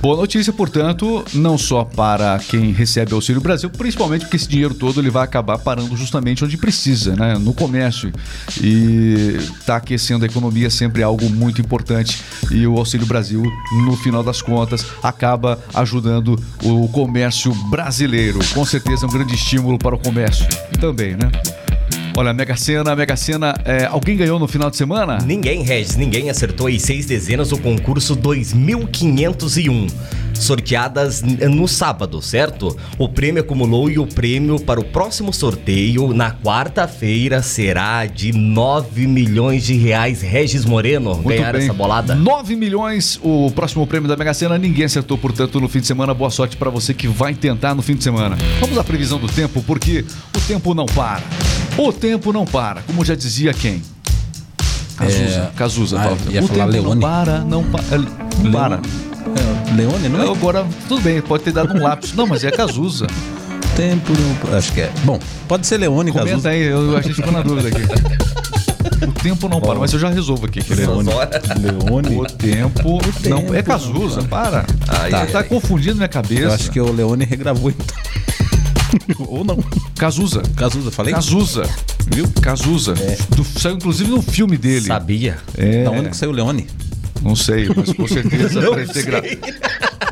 Boa 0.00 0.16
notícia, 0.16 0.52
portanto, 0.52 1.24
não 1.34 1.58
só 1.58 1.82
para 1.82 2.38
quem 2.38 2.70
recebe 2.70 3.12
Auxílio 3.12 3.40
Brasil, 3.40 3.68
principalmente 3.68 4.22
porque 4.22 4.36
esse 4.36 4.46
dinheiro 4.46 4.72
todo 4.72 5.00
ele 5.00 5.10
vai 5.10 5.24
acabar 5.24 5.58
parando 5.58 5.96
justamente 5.96 6.44
onde 6.44 6.56
precisa, 6.56 7.16
né? 7.16 7.36
No 7.36 7.52
comércio. 7.52 8.12
E 8.62 9.36
está 9.58 9.76
aquecendo 9.76 10.24
a 10.24 10.28
economia 10.28 10.70
sempre 10.70 11.02
é 11.02 11.04
algo 11.04 11.28
muito 11.28 11.60
importante. 11.60 12.22
E 12.52 12.64
o 12.64 12.78
Auxílio 12.78 13.06
Brasil, 13.06 13.42
no 13.84 13.96
final 13.96 14.22
das 14.22 14.40
contas, 14.40 14.86
acaba 15.02 15.58
ajudando 15.74 16.40
o 16.62 16.86
comércio 16.88 17.52
brasileiro. 17.68 18.38
Com 18.54 18.64
certeza 18.64 19.04
é 19.04 19.08
um 19.08 19.12
grande 19.12 19.34
estímulo 19.34 19.78
para 19.78 19.96
o 19.96 19.98
comércio 19.98 20.46
também, 20.80 21.16
né? 21.16 21.28
Olha, 22.18 22.32
Mega 22.32 22.56
Sena, 22.56 22.96
Mega 22.96 23.14
Sena, 23.14 23.54
é, 23.64 23.84
alguém 23.84 24.16
ganhou 24.16 24.40
no 24.40 24.48
final 24.48 24.68
de 24.68 24.76
semana? 24.76 25.18
Ninguém, 25.24 25.62
Regis, 25.62 25.94
ninguém 25.94 26.28
acertou 26.28 26.66
as 26.66 26.82
seis 26.82 27.06
dezenas 27.06 27.50
do 27.50 27.58
concurso 27.58 28.16
2501. 28.16 29.86
Sorteadas 30.34 31.22
no 31.22 31.68
sábado, 31.68 32.20
certo? 32.20 32.76
O 32.98 33.08
prêmio 33.08 33.40
acumulou 33.40 33.88
e 33.88 34.00
o 34.00 34.06
prêmio 34.06 34.58
para 34.58 34.80
o 34.80 34.84
próximo 34.84 35.32
sorteio, 35.32 36.12
na 36.12 36.32
quarta-feira, 36.32 37.40
será 37.40 38.04
de 38.04 38.32
9 38.32 39.06
milhões 39.06 39.64
de 39.64 39.74
reais. 39.74 40.20
Regis 40.20 40.64
Moreno, 40.64 41.14
Muito 41.14 41.28
ganhar 41.28 41.52
bem. 41.52 41.62
essa 41.62 41.72
bolada? 41.72 42.16
9 42.16 42.56
milhões, 42.56 43.20
o 43.22 43.48
próximo 43.52 43.86
prêmio 43.86 44.08
da 44.08 44.16
Mega 44.16 44.34
Sena. 44.34 44.58
Ninguém 44.58 44.86
acertou, 44.86 45.16
portanto, 45.16 45.60
no 45.60 45.68
fim 45.68 45.78
de 45.78 45.86
semana. 45.86 46.12
Boa 46.12 46.30
sorte 46.30 46.56
para 46.56 46.68
você 46.68 46.92
que 46.92 47.06
vai 47.06 47.32
tentar 47.32 47.76
no 47.76 47.82
fim 47.82 47.94
de 47.94 48.02
semana. 48.02 48.36
Vamos 48.58 48.76
à 48.76 48.82
previsão 48.82 49.20
do 49.20 49.28
tempo, 49.28 49.62
porque 49.62 50.04
o 50.36 50.40
tempo 50.40 50.74
não 50.74 50.86
para. 50.86 51.22
O 51.78 51.92
tempo 51.92 52.32
não 52.32 52.44
para, 52.44 52.82
como 52.82 53.04
já 53.04 53.14
dizia 53.14 53.54
quem? 53.54 53.80
Cazuza. 54.96 55.22
É, 55.22 55.50
Cazuza. 55.56 56.00
ah, 56.00 56.16
ia 56.28 56.42
o 56.42 56.48
falar 56.48 56.66
tempo 56.66 56.88
Leone. 56.88 57.00
não 57.00 57.08
para, 57.08 57.38
não, 57.38 57.64
pa 57.64 57.78
é, 57.92 57.98
não 58.42 58.50
para. 58.50 58.74
É, 58.76 59.74
Leone, 59.76 60.08
não 60.08 60.22
é? 60.24 60.28
Agora, 60.28 60.66
tudo 60.88 61.00
bem, 61.02 61.22
pode 61.22 61.44
ter 61.44 61.52
dado 61.52 61.72
um 61.72 61.80
lápis. 61.80 62.12
Não, 62.14 62.26
mas 62.26 62.42
é 62.42 62.50
Cazuza. 62.50 63.06
Tempo 63.76 64.12
não... 64.12 64.58
Acho 64.58 64.72
que 64.72 64.80
é. 64.80 64.90
Bom, 65.04 65.20
pode 65.46 65.68
ser 65.68 65.78
Leone, 65.78 66.10
Comenta 66.10 66.30
Cazuza. 66.30 66.48
aí, 66.48 66.62
eu, 66.64 66.96
a 66.96 67.00
gente 67.00 67.14
ficou 67.14 67.30
na 67.30 67.42
dúvida 67.42 67.68
aqui. 67.68 67.82
O 69.06 69.12
tempo 69.12 69.48
não 69.48 69.60
para, 69.60 69.78
mas 69.78 69.92
eu 69.92 70.00
já 70.00 70.08
resolvo 70.08 70.46
aqui. 70.46 70.60
quer 70.60 70.74
ver? 70.74 70.88
Leone. 70.88 71.08
Leone. 71.60 72.16
O 72.16 72.24
tempo, 72.26 73.00
não 73.28 73.54
é 73.54 73.62
Cazuza, 73.62 74.24
para. 74.24 74.66
Ai, 74.88 75.10
tá, 75.10 75.20
ai, 75.20 75.26
tá 75.28 75.38
ai. 75.38 75.44
confundindo 75.44 75.94
minha 75.94 76.08
cabeça. 76.08 76.42
Eu 76.42 76.52
acho 76.52 76.70
que 76.72 76.80
o 76.80 76.90
Leone 76.90 77.24
regravou 77.24 77.70
então. 77.70 77.86
Ou 79.18 79.44
não. 79.44 79.58
Cazuza. 79.96 80.42
Cazuza, 80.56 80.90
falei? 80.90 81.12
Cazuza. 81.14 81.62
Viu? 82.10 82.26
Cazuza. 82.40 82.94
Do- 83.34 83.44
saiu 83.44 83.76
inclusive 83.76 84.10
no 84.10 84.22
filme 84.22 84.56
dele. 84.56 84.86
Sabia? 84.86 85.38
É, 85.56 85.84
Da 85.84 85.90
onde 85.90 86.10
que 86.10 86.16
saiu 86.16 86.30
o 86.30 86.34
Leone? 86.34 86.66
Não 87.22 87.34
sei, 87.34 87.68
mas 87.74 87.92
com 87.92 88.06
certeza 88.06 88.60
Não 88.62 88.70
parece 88.70 88.92
ter 88.92 89.04
gra-. 89.04 89.22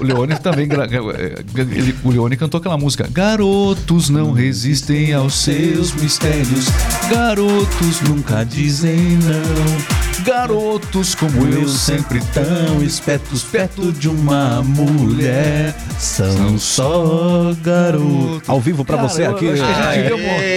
O 0.00 0.04
Leone 0.04 0.36
também. 0.40 0.66
gra- 0.68 0.84
é, 0.86 1.44
ele- 1.56 1.94
o 2.04 2.10
Leone 2.10 2.36
cantou 2.36 2.58
aquela 2.58 2.76
música. 2.76 3.08
Garotos 3.10 4.08
não 4.10 4.32
resistem 4.32 5.12
aos 5.14 5.34
seus 5.34 5.92
mistérios. 5.94 6.66
Garotos 7.10 8.00
nunca 8.08 8.44
dizem 8.44 8.96
não. 9.18 10.05
Garotos 10.26 11.14
como 11.14 11.46
eu 11.46 11.68
sempre 11.68 12.20
tão 12.34 12.82
espertos 12.82 13.44
perto 13.44 13.92
de 13.92 14.08
uma 14.08 14.60
mulher. 14.60 15.72
São 16.00 16.58
só 16.58 17.52
garotos. 17.62 18.48
Ao 18.48 18.60
vivo 18.60 18.84
pra 18.84 18.96
você 18.96 19.22
Cara, 19.22 19.32
eu 19.32 19.36
aqui. 19.36 19.48
acho 19.52 19.62
que 19.62 19.68
a 19.70 19.74
gente 19.74 19.86
Aê, 19.86 20.02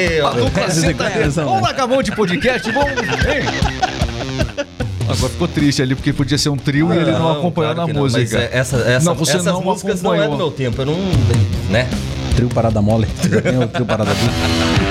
devia 0.10 0.26
ó. 0.26 0.28
a 0.28 0.34
dupla 0.34 0.70
sertaneja. 0.72 1.46
Vamos 1.46 1.62
largar 1.62 1.84
a 1.84 1.88
mão 1.88 2.02
de 2.02 2.12
podcast, 2.12 2.72
vamos. 2.72 2.90
Hein? 2.90 4.66
Agora 5.08 5.30
ficou 5.32 5.48
triste 5.48 5.82
ali, 5.84 5.94
porque 5.94 6.14
podia 6.14 6.38
ser 6.40 6.50
um 6.50 6.58
trio 6.58 6.92
e 6.92 6.98
ele 6.98 7.12
não 7.12 7.32
acompanhou 7.32 7.74
claro 7.74 7.82
na 7.82 7.86
que 7.86 7.94
não, 7.94 8.02
música. 8.02 8.22
Mas 8.22 8.34
é, 8.34 8.50
essa, 8.52 8.78
essa, 8.78 9.06
Não, 9.06 9.14
você 9.16 9.32
essas 9.34 9.46
não 9.46 9.62
músicas 9.62 10.02
não 10.02 10.14
é 10.16 10.18
do 10.18 10.24
acompanhou. 10.24 10.50
meu 10.50 10.52
tempo, 10.52 10.82
eu 10.82 10.86
não. 10.88 10.96
né? 11.70 11.88
Trio 12.36 12.50
Parada 12.50 12.82
Mole. 12.82 13.08
Já 13.30 13.42
tem 13.42 13.58
o 13.64 13.68
Trio 13.68 13.86
Parada 13.86 14.10
Dupla. 14.16 14.89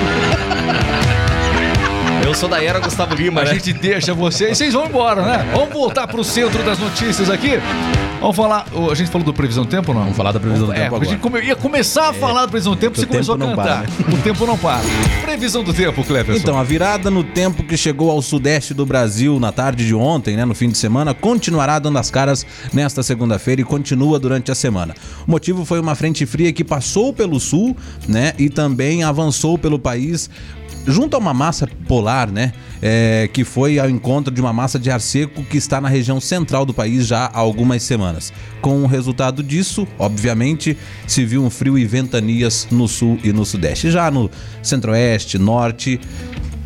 Sou 2.39 2.49
da 2.49 2.63
era 2.63 2.79
Gustavo 2.79 3.15
Lima, 3.17 3.41
A 3.41 3.45
né? 3.45 3.55
gente 3.55 3.73
deixa 3.73 4.15
vocês, 4.15 4.57
vocês 4.57 4.73
vão 4.73 4.87
embora, 4.87 5.23
né? 5.23 5.51
Vamos 5.53 5.73
voltar 5.73 6.07
pro 6.07 6.23
centro 6.23 6.63
das 6.63 6.79
notícias 6.79 7.29
aqui. 7.29 7.59
Vamos 8.21 8.37
falar. 8.37 8.65
A 8.91 8.95
gente 8.95 9.11
falou 9.11 9.25
do 9.25 9.35
previsão 9.35 9.65
do 9.65 9.71
tempo 9.71 9.93
não? 9.93 10.03
Vamos 10.03 10.17
falar 10.17 10.31
da 10.31 10.39
previsão 10.39 10.67
do 10.67 10.73
É, 10.73 10.83
tempo 10.85 10.95
a 10.95 10.99
gente 11.01 11.15
agora. 11.15 11.21
come- 11.21 11.43
ia 11.43 11.57
começar 11.57 12.11
a 12.11 12.13
falar 12.13 12.43
da 12.43 12.49
previsão 12.49 12.75
do 12.75 12.79
tempo, 12.79 12.97
você 12.97 13.07
começou 13.07 13.35
a 13.35 13.39
cantar. 13.39 13.85
para, 13.87 14.15
O 14.15 14.23
tempo 14.23 14.47
não 14.47 14.57
para. 14.57 14.81
Previsão 15.23 15.65
do 15.65 15.75
tempo, 15.75 16.05
Cleverson. 16.05 16.41
Então, 16.41 16.57
a 16.59 16.63
virada 16.63 17.11
no 17.11 17.25
tempo 17.25 17.65
que 17.65 17.77
chegou 17.77 18.09
ao 18.11 18.23
sudeste 18.23 18.73
do 18.73 18.87
Brasil 18.87 19.41
na 19.41 19.51
tarde 19.51 19.85
de 19.85 19.95
ontem, 19.95 20.37
né, 20.37 20.45
no 20.45 20.55
fim 20.55 20.69
de 20.69 20.79
semana, 20.79 21.15
continuará 21.15 21.79
dando 21.81 21.99
as 21.99 22.09
caras 22.09 22.47
nesta 22.73 23.03
segunda-feira 23.03 23.63
e 23.63 23.65
continua 23.65 24.19
durante 24.19 24.51
a 24.53 24.55
semana. 24.55 24.95
O 25.27 25.31
motivo 25.31 25.65
foi 25.65 25.81
uma 25.81 25.97
frente 25.97 26.25
fria 26.25 26.53
que 26.53 26.63
passou 26.65 27.13
pelo 27.13 27.41
sul, 27.41 27.77
né, 28.07 28.33
e 28.39 28.49
também 28.49 29.03
avançou 29.03 29.59
pelo 29.59 29.79
país 29.79 30.31
junto 30.87 31.15
a 31.15 31.19
uma 31.19 31.35
massa 31.35 31.69
polar, 31.87 32.31
né, 32.31 32.53
é, 32.81 33.29
que 33.33 33.45
foi 33.45 33.79
ao 33.79 33.89
encontro 33.89 34.33
de 34.33 34.41
uma 34.41 34.53
massa 34.53 34.79
de 34.79 34.91
ar 34.91 35.01
seco 35.01 35.43
que 35.45 35.57
está 35.57 35.81
na 35.81 35.89
região 35.89 36.21
central 36.21 36.65
do 36.65 36.73
país 36.73 37.07
já 37.07 37.27
há 37.27 37.39
algumas 37.39 37.83
semanas. 37.83 38.33
Com 38.61 38.83
o 38.83 38.87
resultado 38.87 39.43
disso, 39.43 39.87
obviamente, 39.99 40.77
se 41.07 41.25
viu 41.25 41.45
um 41.45 41.51
frio 41.51 41.79
e 41.79 41.85
ventanias 41.85 42.67
no 42.71 42.89
sul 42.89 43.19
e 43.23 43.33
no 43.33 43.45
sudeste. 43.45 43.91
Já 43.91 44.11
no 44.11 44.31
centro-oeste, 44.63 45.39
norte, 45.39 46.01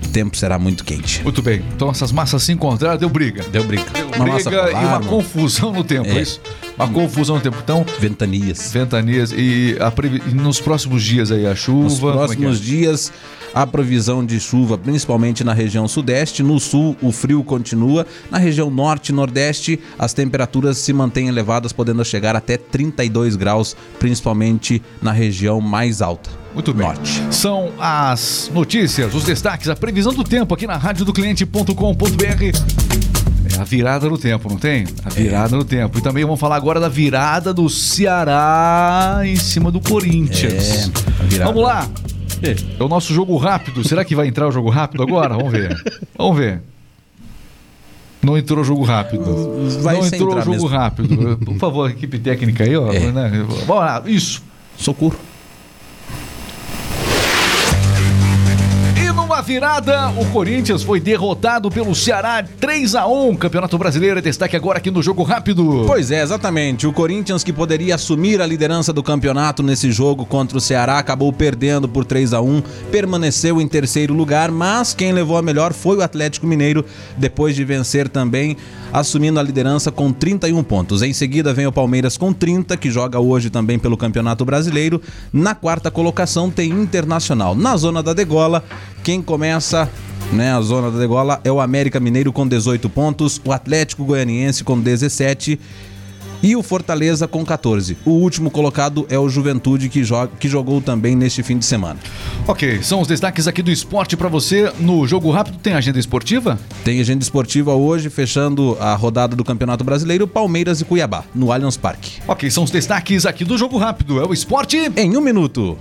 o 0.05 0.09
tempo 0.09 0.37
será 0.37 0.59
muito 0.59 0.85
quente. 0.85 1.23
Muito 1.23 1.43
bem. 1.43 1.63
Então 1.75 1.91
essas 1.91 2.13
massas 2.13 2.43
se 2.43 2.53
encontraram, 2.53 2.99
deu 2.99 3.09
briga. 3.09 3.45
Deu 3.51 3.65
briga. 3.65 3.85
Deu 3.93 4.09
briga 4.09 4.71
e 4.71 4.85
uma 4.85 5.01
confusão 5.01 5.73
no 5.73 5.85
tempo, 5.85 6.09
é. 6.09 6.19
É. 6.19 6.23
isso? 6.23 6.41
Uma 6.77 6.89
confusão 6.89 7.37
no 7.37 7.43
tempo. 7.43 7.57
Então, 7.63 7.85
Ventanias. 8.01 8.73
ventanias 8.73 9.33
e, 9.33 9.77
previ- 9.95 10.23
e 10.27 10.35
nos 10.35 10.61
próximos 10.61 11.03
dias 11.03 11.31
aí 11.31 11.47
a 11.47 11.55
chuva. 11.55 11.85
Nos 11.85 11.99
como 11.99 12.11
é 12.11 12.13
que 12.15 12.19
é? 12.19 12.27
próximos 12.27 12.61
dias, 12.61 13.13
a 13.55 13.67
previsão 13.67 14.25
de 14.25 14.41
chuva, 14.41 14.77
principalmente 14.79 15.45
na 15.45 15.53
região 15.53 15.87
sudeste. 15.87 16.43
No 16.43 16.59
sul, 16.59 16.97
o 17.03 17.13
frio 17.13 17.45
continua. 17.45 18.07
Na 18.31 18.39
região 18.39 18.71
norte 18.71 19.11
e 19.11 19.13
nordeste, 19.13 19.79
as 19.99 20.13
temperaturas 20.13 20.79
se 20.79 20.93
mantêm 20.93 21.29
elevadas, 21.29 21.73
podendo 21.73 22.05
chegar 22.05 22.35
até 22.35 22.57
32 22.57 23.37
graus, 23.37 23.77
principalmente 23.99 24.83
na 25.01 25.13
região 25.13 25.61
mais 25.61 26.01
alta. 26.03 26.31
Muito 26.55 26.73
bem. 26.75 26.87
Norte. 26.87 27.23
São 27.31 27.71
as 27.79 28.51
notícias, 28.53 29.15
os 29.15 29.25
destaques, 29.25 29.69
a 29.69 29.77
previsão 29.77 30.13
do 30.13 30.25
tempo 30.25 30.53
aqui 30.55 30.67
na 30.67 30.77
radiodocliente.com.br. 30.77 32.43
É 32.45 33.12
a 33.63 33.65
virada 33.65 34.09
no 34.09 34.19
tempo, 34.19 34.49
não 34.49 34.57
tem? 34.59 34.85
A 35.05 35.09
virada 35.09 35.57
no 35.57 35.65
tempo. 35.65 35.97
E 35.97 36.03
também 36.03 36.25
vamos 36.25 36.41
falar 36.41 36.57
agora 36.57 36.81
da 36.81 36.89
virada 36.89 37.55
do 37.55 37.69
Ceará 37.69 39.21
em 39.25 39.37
cima 39.37 39.71
do 39.71 39.81
Corinthians. 39.81 40.91
É. 41.33 41.45
Vamos 41.45 41.63
lá. 41.63 41.89
É 42.43 42.83
o 42.83 42.89
nosso 42.89 43.15
jogo 43.15 43.37
rápido. 43.37 43.87
Será 43.87 44.05
que 44.05 44.17
vai 44.17 44.27
entrar 44.27 44.49
o 44.49 44.51
jogo 44.51 44.69
rápido 44.69 45.05
agora? 45.05 45.37
Vamos 45.37 45.53
ver. 45.53 45.81
Vamos 46.19 46.37
ver. 46.37 46.61
Não 48.21 48.37
entrou 48.37 48.61
o 48.61 48.65
jogo 48.65 48.83
rápido. 48.83 49.25
Vai 49.81 49.97
Não 49.99 50.07
entrou 50.07 50.39
jogo 50.41 50.51
mesmo. 50.51 50.67
rápido. 50.67 51.39
Por 51.47 51.57
favor, 51.59 51.89
equipe 51.89 52.19
técnica 52.19 52.65
aí, 52.65 52.77
ó. 52.77 52.93
É. 52.93 53.13
né? 53.13 53.47
Vamos 53.65 53.85
lá. 53.85 54.03
Isso. 54.07 54.43
Socorro. 54.77 55.15
Virada, 59.43 60.09
o 60.11 60.25
Corinthians 60.31 60.83
foi 60.83 61.01
derrotado 61.01 61.69
pelo 61.69 61.95
Ceará 61.95 62.45
3 62.61 62.95
a 62.95 63.07
1 63.07 63.35
Campeonato 63.37 63.77
Brasileiro 63.77 64.21
é 64.21 64.23
destaque 64.23 64.57
agora 64.57 64.79
aqui 64.79 64.91
no 64.91 65.03
Jogo 65.03 65.25
Rápido. 65.25 65.85
Pois 65.87 66.11
é, 66.11 66.23
exatamente. 66.23 66.87
O 66.87 66.93
Corinthians, 66.93 67.43
que 67.43 67.53
poderia 67.53 67.97
assumir 67.97 68.41
a 68.41 68.47
liderança 68.47 68.93
do 68.93 69.03
campeonato 69.03 69.63
nesse 69.63 69.91
jogo 69.91 70.25
contra 70.25 70.57
o 70.57 70.61
Ceará, 70.61 70.99
acabou 70.99 71.33
perdendo 71.33 71.89
por 71.89 72.05
3 72.05 72.33
a 72.33 72.41
1 72.41 72.63
permaneceu 72.91 73.61
em 73.61 73.67
terceiro 73.67 74.15
lugar, 74.15 74.51
mas 74.51 74.95
quem 74.95 75.13
levou 75.13 75.37
a 75.37 75.43
melhor 75.43 75.73
foi 75.73 75.97
o 75.97 76.03
Atlético 76.03 76.47
Mineiro, 76.47 76.85
depois 77.17 77.57
de 77.57 77.65
vencer 77.65 78.09
também, 78.09 78.57
assumindo 78.93 79.41
a 79.41 79.43
liderança 79.43 79.91
com 79.91 80.13
31 80.13 80.63
pontos. 80.63 81.03
Em 81.03 81.13
seguida 81.13 81.53
vem 81.53 81.67
o 81.67 81.73
Palmeiras 81.73 82.17
com 82.17 82.33
30, 82.33 82.77
que 82.77 82.91
joga 82.91 83.19
hoje 83.19 83.51
também 83.51 83.79
pelo 83.79 83.97
Campeonato 83.97 84.45
Brasileiro. 84.45 85.01
Na 85.33 85.55
quarta 85.55 85.91
colocação 85.91 86.51
tem 86.51 86.71
Internacional. 86.71 87.55
Na 87.55 87.77
zona 87.77 88.03
da 88.03 88.13
degola, 88.13 88.63
quem 89.03 89.21
começa 89.33 89.89
né? 90.31 90.53
A 90.53 90.61
zona 90.61 90.91
da 90.91 90.99
degola 90.99 91.41
é 91.43 91.51
o 91.51 91.59
América 91.59 91.99
Mineiro 91.99 92.33
com 92.33 92.47
18 92.47 92.89
pontos, 92.91 93.41
o 93.43 93.51
Atlético 93.51 94.05
Goianiense 94.05 94.63
com 94.63 94.79
17 94.79 95.59
e 96.43 96.55
o 96.55 96.63
Fortaleza 96.63 97.27
com 97.27 97.43
14. 97.45 97.97
O 98.05 98.11
último 98.11 98.51
colocado 98.51 99.07
é 99.09 99.19
o 99.19 99.27
Juventude 99.27 99.89
que, 99.89 100.05
joga, 100.05 100.31
que 100.39 100.49
jogou 100.49 100.83
também 100.83 101.17
neste 101.17 101.43
fim 101.43 101.57
de 101.57 101.65
semana. 101.65 101.99
Ok, 102.47 102.83
são 102.83 103.01
os 103.01 103.09
destaques 103.09 103.47
aqui 103.49 103.63
do 103.63 103.71
esporte 103.71 104.17
pra 104.17 104.29
você. 104.29 104.71
No 104.79 105.07
Jogo 105.07 105.31
Rápido 105.31 105.57
tem 105.59 105.73
agenda 105.73 105.99
esportiva? 105.99 106.59
Tem 106.85 107.01
agenda 107.01 107.23
esportiva 107.23 107.75
hoje, 107.75 108.11
fechando 108.11 108.77
a 108.81 108.95
rodada 108.95 109.35
do 109.35 109.45
Campeonato 109.45 109.83
Brasileiro, 109.83 110.27
Palmeiras 110.27 110.81
e 110.81 110.85
Cuiabá, 110.85 111.25
no 111.35 111.53
Allianz 111.53 111.79
Parque. 111.79 112.21
Ok, 112.29 112.51
são 112.51 112.65
os 112.65 112.71
destaques 112.71 113.25
aqui 113.25 113.47
do 113.47 113.57
Jogo 113.57 113.79
Rápido. 113.79 114.21
É 114.21 114.27
o 114.27 114.33
esporte. 114.35 114.77
Em 114.95 115.17
um 115.17 115.23
minuto. 115.23 115.79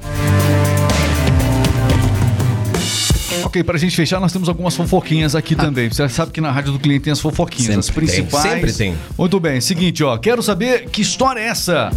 Ok, 3.44 3.64
pra 3.64 3.78
gente 3.78 3.96
fechar, 3.96 4.20
nós 4.20 4.32
temos 4.32 4.48
algumas 4.50 4.76
fofoquinhas 4.76 5.36
aqui 5.36 5.56
também. 5.56 5.90
Você 5.90 6.08
sabe 6.10 6.32
que 6.32 6.42
na 6.42 6.52
Rádio 6.52 6.74
do 6.74 6.80
Cliente 6.80 7.04
tem 7.06 7.14
as 7.14 7.20
fofoquinhas, 7.20 7.78
as 7.78 7.86
Sempre 7.86 8.06
tem, 8.08 8.16
principais. 8.24 8.54
sempre 8.54 8.74
tem. 8.74 8.96
Muito 9.18 9.40
bem, 9.40 9.60
seguinte, 9.62 10.04
ó. 10.04 10.18
Quero 10.18 10.42
saber 10.42 10.90
que 10.90 11.02
história 11.02 11.40
é 11.40 11.48
essa? 11.48 11.92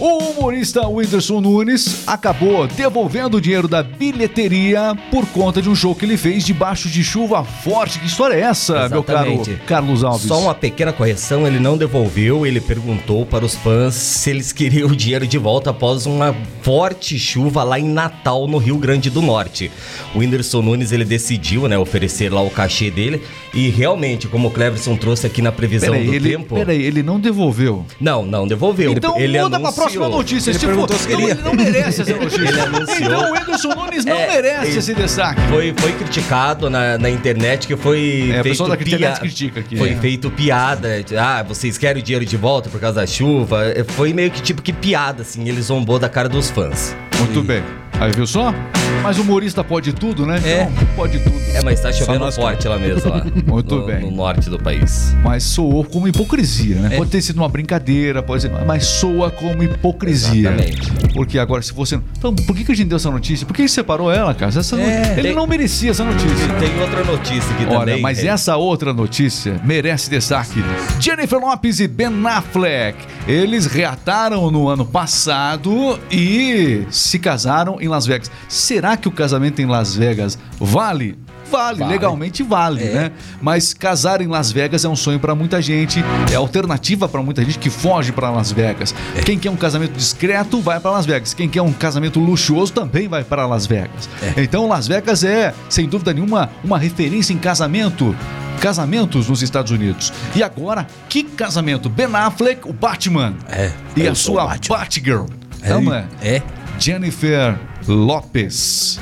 O 0.00 0.18
humorista 0.18 0.86
Whindersson 0.86 1.40
Nunes 1.40 2.04
acabou 2.06 2.68
devolvendo 2.68 3.36
o 3.36 3.40
dinheiro 3.40 3.66
da 3.66 3.82
bilheteria 3.82 4.96
por 5.10 5.26
conta 5.26 5.60
de 5.60 5.68
um 5.68 5.74
show 5.74 5.92
que 5.92 6.04
ele 6.04 6.16
fez 6.16 6.44
debaixo 6.44 6.88
de 6.88 7.02
chuva 7.02 7.42
forte. 7.42 7.98
Que 7.98 8.06
história 8.06 8.34
é 8.34 8.42
essa, 8.42 8.88
meu 8.88 9.02
caro 9.02 9.32
Exatamente. 9.32 9.60
Carlos 9.66 10.04
Alves? 10.04 10.28
Só 10.28 10.38
uma 10.38 10.54
pequena 10.54 10.92
correção, 10.92 11.48
ele 11.48 11.58
não 11.58 11.76
devolveu, 11.76 12.46
ele 12.46 12.60
perguntou 12.60 13.26
para 13.26 13.44
os 13.44 13.56
fãs 13.56 13.96
se 13.96 14.30
eles 14.30 14.52
queriam 14.52 14.88
o 14.88 14.94
dinheiro 14.94 15.26
de 15.26 15.36
volta 15.36 15.70
após 15.70 16.06
uma 16.06 16.32
forte 16.62 17.18
chuva 17.18 17.64
lá 17.64 17.80
em 17.80 17.88
Natal, 17.88 18.46
no 18.46 18.58
Rio 18.58 18.78
Grande 18.78 19.10
do 19.10 19.20
Norte. 19.20 19.68
O 20.14 20.20
Whindersson 20.20 20.62
Nunes, 20.62 20.92
ele 20.92 21.04
decidiu, 21.04 21.66
né, 21.66 21.76
oferecer 21.76 22.32
lá 22.32 22.40
o 22.40 22.50
cachê 22.50 22.88
dele 22.88 23.20
e 23.52 23.68
realmente, 23.68 24.28
como 24.28 24.46
o 24.46 24.50
Cleverson 24.52 24.96
trouxe 24.96 25.26
aqui 25.26 25.42
na 25.42 25.50
previsão 25.50 25.90
Peraí, 25.90 26.06
do 26.06 26.14
ele, 26.14 26.30
tempo... 26.30 26.54
peraí, 26.54 26.82
ele 26.84 27.02
não 27.02 27.18
devolveu. 27.18 27.84
Não, 28.00 28.24
não 28.24 28.46
devolveu. 28.46 28.92
Então 28.92 29.18
ele 29.18 29.42
muda 29.42 29.58
pra 29.58 29.87
anunciou. 29.87 29.87
Próxima 29.90 30.08
notícia. 30.08 30.50
Ele 30.50 30.58
Se 30.58 30.66
for- 30.66 30.88
se 30.94 31.08
não, 31.08 31.16
queria. 31.18 31.30
ele 31.32 31.42
não 31.42 31.54
merece 31.54 32.02
essa 32.02 32.14
notícia. 32.16 32.42
Ele. 32.42 33.04
Então 33.04 33.30
o 33.30 33.32
Whindersson 33.34 33.68
Nunes 33.74 34.04
não 34.04 34.16
É, 34.16 34.26
merece 34.28 34.66
ele- 34.70 34.78
esse 34.78 34.94
destaque. 34.94 35.40
Foi, 35.50 35.74
foi 35.76 35.92
criticado 35.92 36.68
na, 36.70 36.98
na 36.98 37.10
internet 37.10 37.66
que 37.66 37.76
foi 37.76 38.28
É, 38.30 38.32
feito 38.34 38.42
pessoal 38.44 38.68
da 38.68 38.74
internet 38.76 39.12
pia- 39.12 39.20
critica 39.20 39.60
aqui, 39.60 39.76
Foi 39.76 39.90
é. 39.90 39.96
feito 39.96 40.30
piada. 40.30 40.88
Ah, 41.18 41.42
vocês 41.42 41.76
querem 41.78 42.00
o 42.02 42.04
dinheiro 42.04 42.24
de 42.24 42.36
volta 42.36 42.68
por 42.68 42.80
causa 42.80 43.00
da 43.00 43.06
chuva? 43.06 43.64
É, 43.66 43.84
Foi 43.84 44.12
meio 44.12 44.30
que 44.30 44.42
tipo 44.42 44.62
que 44.62 44.72
piada, 44.72 45.22
assim. 45.22 45.48
Ele 45.48 45.60
zombou 45.62 45.98
da 45.98 46.08
cara 46.08 46.28
dos 46.28 46.50
fãs. 46.50 46.94
Muito 47.18 47.42
bem. 47.42 47.62
Aí 48.00 48.12
viu 48.12 48.26
só? 48.26 48.54
Mas 49.02 49.18
humorista 49.18 49.64
pode 49.64 49.92
tudo, 49.92 50.24
né? 50.24 50.40
É. 50.44 50.62
Então, 50.62 50.86
pode 50.94 51.18
tudo. 51.18 51.36
É, 51.52 51.62
mas 51.62 51.80
tá 51.80 51.92
chovendo 51.92 52.20
nós 52.20 52.36
forte 52.36 52.68
lá 52.68 52.78
mesmo, 52.78 53.10
lá. 53.10 53.24
Muito 53.46 53.74
no, 53.74 53.86
bem. 53.86 54.00
No 54.00 54.10
norte 54.10 54.48
do 54.48 54.58
país. 54.58 55.14
Mas 55.22 55.42
soou 55.42 55.84
como 55.84 56.06
hipocrisia, 56.06 56.76
né? 56.76 56.94
É. 56.94 56.96
Pode 56.96 57.10
ter 57.10 57.20
sido 57.22 57.38
uma 57.38 57.48
brincadeira, 57.48 58.22
pode 58.22 58.42
ser, 58.42 58.50
mas 58.66 58.84
soa 58.86 59.30
como 59.30 59.62
hipocrisia. 59.62 60.50
Exatamente. 60.50 61.12
Porque 61.12 61.38
agora, 61.38 61.62
se 61.62 61.72
você. 61.72 62.00
Então, 62.16 62.34
por 62.34 62.54
que, 62.54 62.64
que 62.64 62.72
a 62.72 62.74
gente 62.74 62.88
deu 62.88 62.96
essa 62.96 63.10
notícia? 63.10 63.46
Por 63.46 63.54
que 63.54 63.62
ele 63.62 63.68
separou 63.68 64.12
ela, 64.12 64.34
cara? 64.34 64.52
Essa 64.56 64.76
É. 64.80 65.14
Ele 65.14 65.22
Tem- 65.22 65.34
não 65.34 65.46
merecia 65.46 65.90
essa 65.90 66.04
notícia. 66.04 66.48
Tem 66.60 66.80
outra 66.80 67.04
notícia 67.04 67.50
aqui 67.54 67.64
Olha, 67.66 67.78
também. 67.80 68.00
mas 68.00 68.22
é, 68.22 68.28
essa 68.28 68.56
outra 68.56 68.92
notícia 68.92 69.60
merece 69.64 70.08
destaque. 70.10 70.62
Jennifer 71.00 71.38
Lopes 71.38 71.80
e 71.80 71.88
Ben 71.88 72.08
Affleck. 72.26 72.96
Eles 73.26 73.66
reataram 73.66 74.50
no 74.50 74.68
ano 74.68 74.86
passado 74.86 75.98
e 76.10 76.84
se 76.90 77.18
casaram 77.18 77.78
em 77.80 77.87
Las 77.88 78.06
Vegas. 78.06 78.30
Será 78.48 78.96
que 78.96 79.08
o 79.08 79.10
casamento 79.10 79.60
em 79.60 79.66
Las 79.66 79.94
Vegas 79.96 80.38
vale? 80.60 81.16
Vale, 81.50 81.78
Vale. 81.78 81.92
legalmente 81.92 82.42
vale, 82.42 82.82
É. 82.82 82.92
né? 82.92 83.10
Mas 83.40 83.72
casar 83.72 84.20
em 84.20 84.26
Las 84.26 84.52
Vegas 84.52 84.84
é 84.84 84.88
um 84.88 84.94
sonho 84.94 85.18
pra 85.18 85.34
muita 85.34 85.62
gente, 85.62 86.04
é 86.30 86.34
alternativa 86.34 87.08
pra 87.08 87.22
muita 87.22 87.42
gente 87.42 87.58
que 87.58 87.70
foge 87.70 88.12
pra 88.12 88.28
Las 88.30 88.52
Vegas. 88.52 88.94
Quem 89.24 89.38
quer 89.38 89.48
um 89.50 89.56
casamento 89.56 89.92
discreto 89.92 90.60
vai 90.60 90.78
pra 90.78 90.90
Las 90.90 91.06
Vegas. 91.06 91.32
Quem 91.32 91.48
quer 91.48 91.62
um 91.62 91.72
casamento 91.72 92.20
luxuoso 92.20 92.70
também 92.74 93.08
vai 93.08 93.24
pra 93.24 93.46
Las 93.46 93.66
Vegas. 93.66 94.10
Então 94.36 94.68
Las 94.68 94.86
Vegas 94.86 95.24
é, 95.24 95.54
sem 95.70 95.88
dúvida 95.88 96.12
nenhuma, 96.12 96.50
uma 96.62 96.78
referência 96.78 97.32
em 97.32 97.38
casamento. 97.38 98.14
Casamentos 98.60 99.28
nos 99.28 99.40
Estados 99.40 99.70
Unidos. 99.72 100.12
E 100.36 100.42
agora, 100.42 100.86
que 101.08 101.22
casamento? 101.22 101.88
Ben 101.88 102.08
Affleck, 102.12 102.68
o 102.68 102.72
Batman. 102.74 103.32
É, 103.48 103.70
E 103.96 104.06
a 104.06 104.14
sua 104.14 104.44
Batman. 104.44 104.76
Batgirl. 104.76 105.24
Não, 105.66 105.80
não 105.80 105.94
é? 105.94 106.04
É. 106.20 106.42
Jennifer 106.78 107.56
Lopes. 107.88 109.00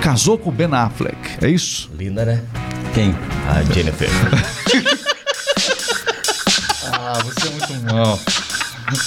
Casou 0.00 0.38
com 0.38 0.50
Ben 0.52 0.72
Affleck. 0.72 1.16
É 1.44 1.48
isso? 1.50 1.90
Linda, 1.98 2.24
né? 2.24 2.40
Quem? 2.94 3.14
A 3.48 3.62
Jennifer. 3.72 4.08
Ah, 7.10 7.22
você 7.24 7.48
é 7.48 7.50
muito 7.50 7.94
mal. 7.94 8.20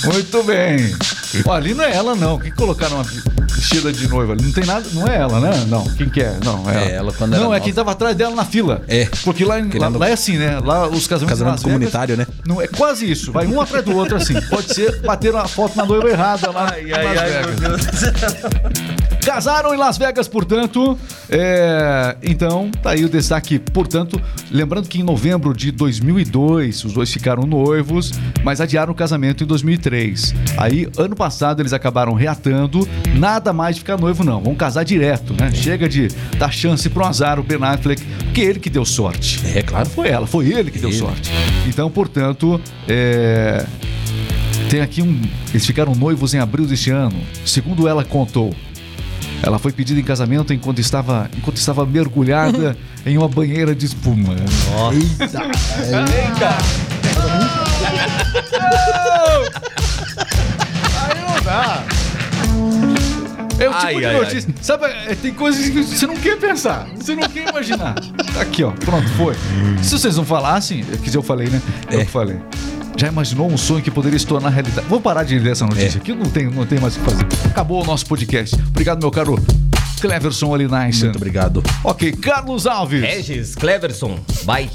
Muito 0.05 0.43
bem. 0.43 0.95
Ó, 1.45 1.53
ali 1.53 1.73
não 1.73 1.83
é 1.83 1.93
ela, 1.95 2.15
não. 2.15 2.39
Quem 2.39 2.51
colocaram 2.51 2.95
uma 2.97 3.03
vestida 3.47 3.91
de 3.93 4.07
noiva 4.07 4.33
ali? 4.33 4.43
Não 4.43 4.51
tem 4.51 4.65
nada. 4.65 4.87
Não 4.93 5.07
é 5.07 5.17
ela, 5.17 5.39
né? 5.39 5.65
Não. 5.67 5.83
Quem 5.95 6.09
que 6.09 6.21
é? 6.21 6.35
Não, 6.43 6.67
é 6.69 6.73
ela. 6.73 6.81
É 6.85 6.91
ela 6.93 7.13
quando 7.13 7.31
Não, 7.31 7.37
é 7.39 7.43
nova. 7.43 7.59
quem 7.59 7.73
tava 7.73 7.91
atrás 7.91 8.15
dela 8.15 8.35
na 8.35 8.43
fila. 8.45 8.81
É. 8.87 9.05
Porque 9.23 9.45
lá, 9.45 9.55
lá, 9.75 9.87
lá 9.89 10.09
é 10.09 10.13
assim, 10.13 10.37
né? 10.37 10.59
Lá 10.59 10.87
os 10.87 11.05
casamentos 11.05 11.39
Casamento 11.39 11.57
Vegas, 11.59 11.63
comunitário, 11.63 12.17
né? 12.17 12.25
Não, 12.47 12.59
é 12.61 12.67
quase 12.67 13.09
isso. 13.09 13.31
Vai 13.31 13.45
um 13.45 13.61
atrás 13.61 13.85
do 13.85 13.95
outro 13.95 14.15
assim. 14.17 14.39
Pode 14.49 14.73
ser 14.73 14.99
bater 15.01 15.35
a 15.35 15.47
foto 15.47 15.75
na 15.77 15.85
noiva 15.85 16.09
errada 16.09 16.49
lá 16.51 16.79
em 16.79 16.87
Las 16.89 17.21
Vegas. 17.21 18.90
Casaram 19.25 19.73
em 19.73 19.77
Las 19.77 19.97
Vegas, 19.97 20.27
portanto. 20.27 20.97
é, 21.29 22.15
Então, 22.23 22.71
tá 22.81 22.91
aí 22.91 23.05
o 23.05 23.09
destaque. 23.09 23.59
Portanto, 23.59 24.19
lembrando 24.49 24.87
que 24.87 24.99
em 24.99 25.03
novembro 25.03 25.53
de 25.53 25.71
2002, 25.71 26.85
os 26.85 26.93
dois 26.93 27.11
ficaram 27.11 27.43
noivos, 27.43 28.11
mas 28.43 28.59
adiaram 28.59 28.91
o 28.91 28.95
casamento 28.95 29.43
em 29.43 29.47
2003. 29.47 30.33
Aí, 30.57 30.87
ano 30.97 31.15
passado, 31.15 31.61
eles 31.61 31.71
acabaram 31.73 32.13
reatando. 32.13 32.87
Nada 33.15 33.53
mais 33.53 33.75
de 33.75 33.81
ficar 33.81 33.97
noivo, 33.97 34.23
não. 34.23 34.41
Vão 34.41 34.55
casar 34.55 34.83
direto, 34.83 35.33
né? 35.39 35.51
Chega 35.53 35.87
de 35.87 36.07
dar 36.37 36.51
chance 36.51 36.89
pro 36.89 37.05
azar, 37.05 37.39
o 37.39 37.43
Ben 37.43 37.59
Affleck, 37.63 38.01
porque 38.25 38.41
ele 38.41 38.59
que 38.59 38.69
deu 38.69 38.83
sorte. 38.85 39.39
É, 39.55 39.61
claro. 39.61 39.87
Foi 39.87 40.07
ela, 40.09 40.25
foi 40.25 40.47
ele 40.51 40.71
que 40.71 40.79
deu 40.79 40.89
Ele. 40.89 40.97
sorte. 40.97 41.31
Então, 41.67 41.89
portanto, 41.91 42.59
é, 42.87 43.65
tem 44.69 44.81
aqui 44.81 45.01
um. 45.01 45.21
Eles 45.51 45.65
ficaram 45.65 45.93
noivos 45.93 46.33
em 46.33 46.39
abril 46.39 46.65
deste 46.65 46.89
ano. 46.89 47.15
Segundo 47.45 47.87
ela 47.87 48.03
contou. 48.03 48.53
Ela 49.43 49.57
foi 49.57 49.71
pedida 49.71 49.99
em 49.99 50.03
casamento 50.03 50.53
enquanto 50.53 50.79
estava, 50.79 51.29
enquanto 51.35 51.57
estava 51.57 51.85
mergulhada 51.85 52.77
em 53.05 53.17
uma 53.17 53.27
banheira 53.27 53.73
de 53.73 53.85
espuma. 53.87 54.35
Aí 61.09 61.21
não 61.21 61.43
dá. 61.43 61.83
É 63.59 63.69
o 63.69 63.73
tipo 63.73 63.85
Ai, 63.85 63.95
de 63.95 64.05
ai, 64.05 64.17
notícia. 64.19 64.53
Sabe, 64.61 64.85
é, 64.85 65.15
tem 65.15 65.33
coisas 65.33 65.69
que 65.69 65.83
você 65.83 66.07
não 66.07 66.15
quer 66.15 66.37
pensar, 66.39 66.87
você 66.95 67.15
não 67.15 67.29
quer 67.29 67.47
imaginar. 67.49 67.93
Tá 68.33 68.41
Aqui, 68.41 68.63
ó, 68.63 68.71
pronto, 68.71 69.07
foi. 69.09 69.35
Se 69.83 69.91
vocês 69.99 70.17
não 70.17 70.25
falassem, 70.25 70.83
quer 70.83 70.97
dizer, 70.97 71.17
eu 71.17 71.23
falei, 71.23 71.47
né? 71.49 71.61
Eu 71.91 72.01
É. 72.01 72.05
que 72.05 72.11
falei. 72.11 72.37
Já 73.01 73.07
imaginou 73.07 73.51
um 73.51 73.57
sonho 73.57 73.81
que 73.81 73.89
poderia 73.89 74.19
se 74.19 74.27
tornar 74.27 74.49
realidade? 74.49 74.85
Vou 74.87 75.01
parar 75.01 75.23
de 75.23 75.39
ler 75.39 75.53
essa 75.53 75.65
notícia 75.65 75.97
É. 75.97 76.01
aqui, 76.01 76.13
não 76.13 76.29
tem, 76.29 76.45
não 76.51 76.67
tem 76.67 76.79
mais 76.79 76.95
o 76.95 76.99
que 76.99 77.05
fazer. 77.05 77.25
Acabou 77.45 77.81
o 77.81 77.83
nosso 77.83 78.05
podcast. 78.05 78.55
Obrigado, 78.67 78.99
meu 79.01 79.09
caro 79.09 79.43
Cleverson 79.99 80.53
Alinaisen. 80.53 81.05
Muito 81.05 81.15
obrigado. 81.15 81.63
Ok, 81.83 82.11
Carlos 82.11 82.67
Alves. 82.67 83.01
Regis, 83.01 83.55
Cleverson, 83.55 84.19
vai. 84.43 84.69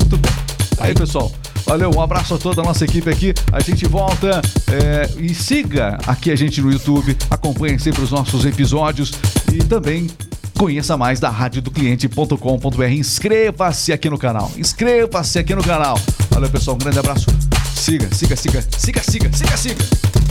Muito 0.00 0.16
bem. 0.16 0.32
Aí, 0.78 0.94
pessoal, 0.94 1.30
Valeu, 1.66 1.90
um 1.94 2.00
abraço 2.00 2.34
a 2.36 2.38
toda 2.38 2.62
a 2.62 2.64
nossa 2.64 2.82
equipe 2.82 3.10
aqui. 3.10 3.34
A 3.52 3.60
gente 3.60 3.86
volta 3.86 4.40
é, 4.72 5.10
e 5.18 5.34
siga 5.34 5.98
aqui 6.06 6.30
a 6.30 6.36
gente 6.36 6.62
no 6.62 6.72
YouTube. 6.72 7.14
Acompanhe 7.28 7.78
sempre 7.78 8.00
os 8.02 8.10
nossos 8.10 8.46
episódios 8.46 9.12
e 9.52 9.58
também 9.58 10.06
Conheça 10.58 10.96
mais 10.96 11.20
da 11.20 11.28
radiodocliente.com.br. 11.28 12.84
Inscreva-se 12.84 13.92
aqui 13.92 14.08
no 14.08 14.16
canal. 14.16 14.50
Inscreva-se 14.56 15.38
aqui 15.38 15.54
no 15.54 15.62
canal. 15.62 16.00
Valeu, 16.30 16.48
pessoal. 16.48 16.76
Um 16.76 16.78
grande 16.78 16.98
abraço. 16.98 17.26
Siga, 17.86 18.10
siga, 18.10 18.34
siga, 18.36 18.62
siga, 18.62 19.00
siga, 19.00 19.30
siga, 19.32 19.56
siga. 19.56 20.25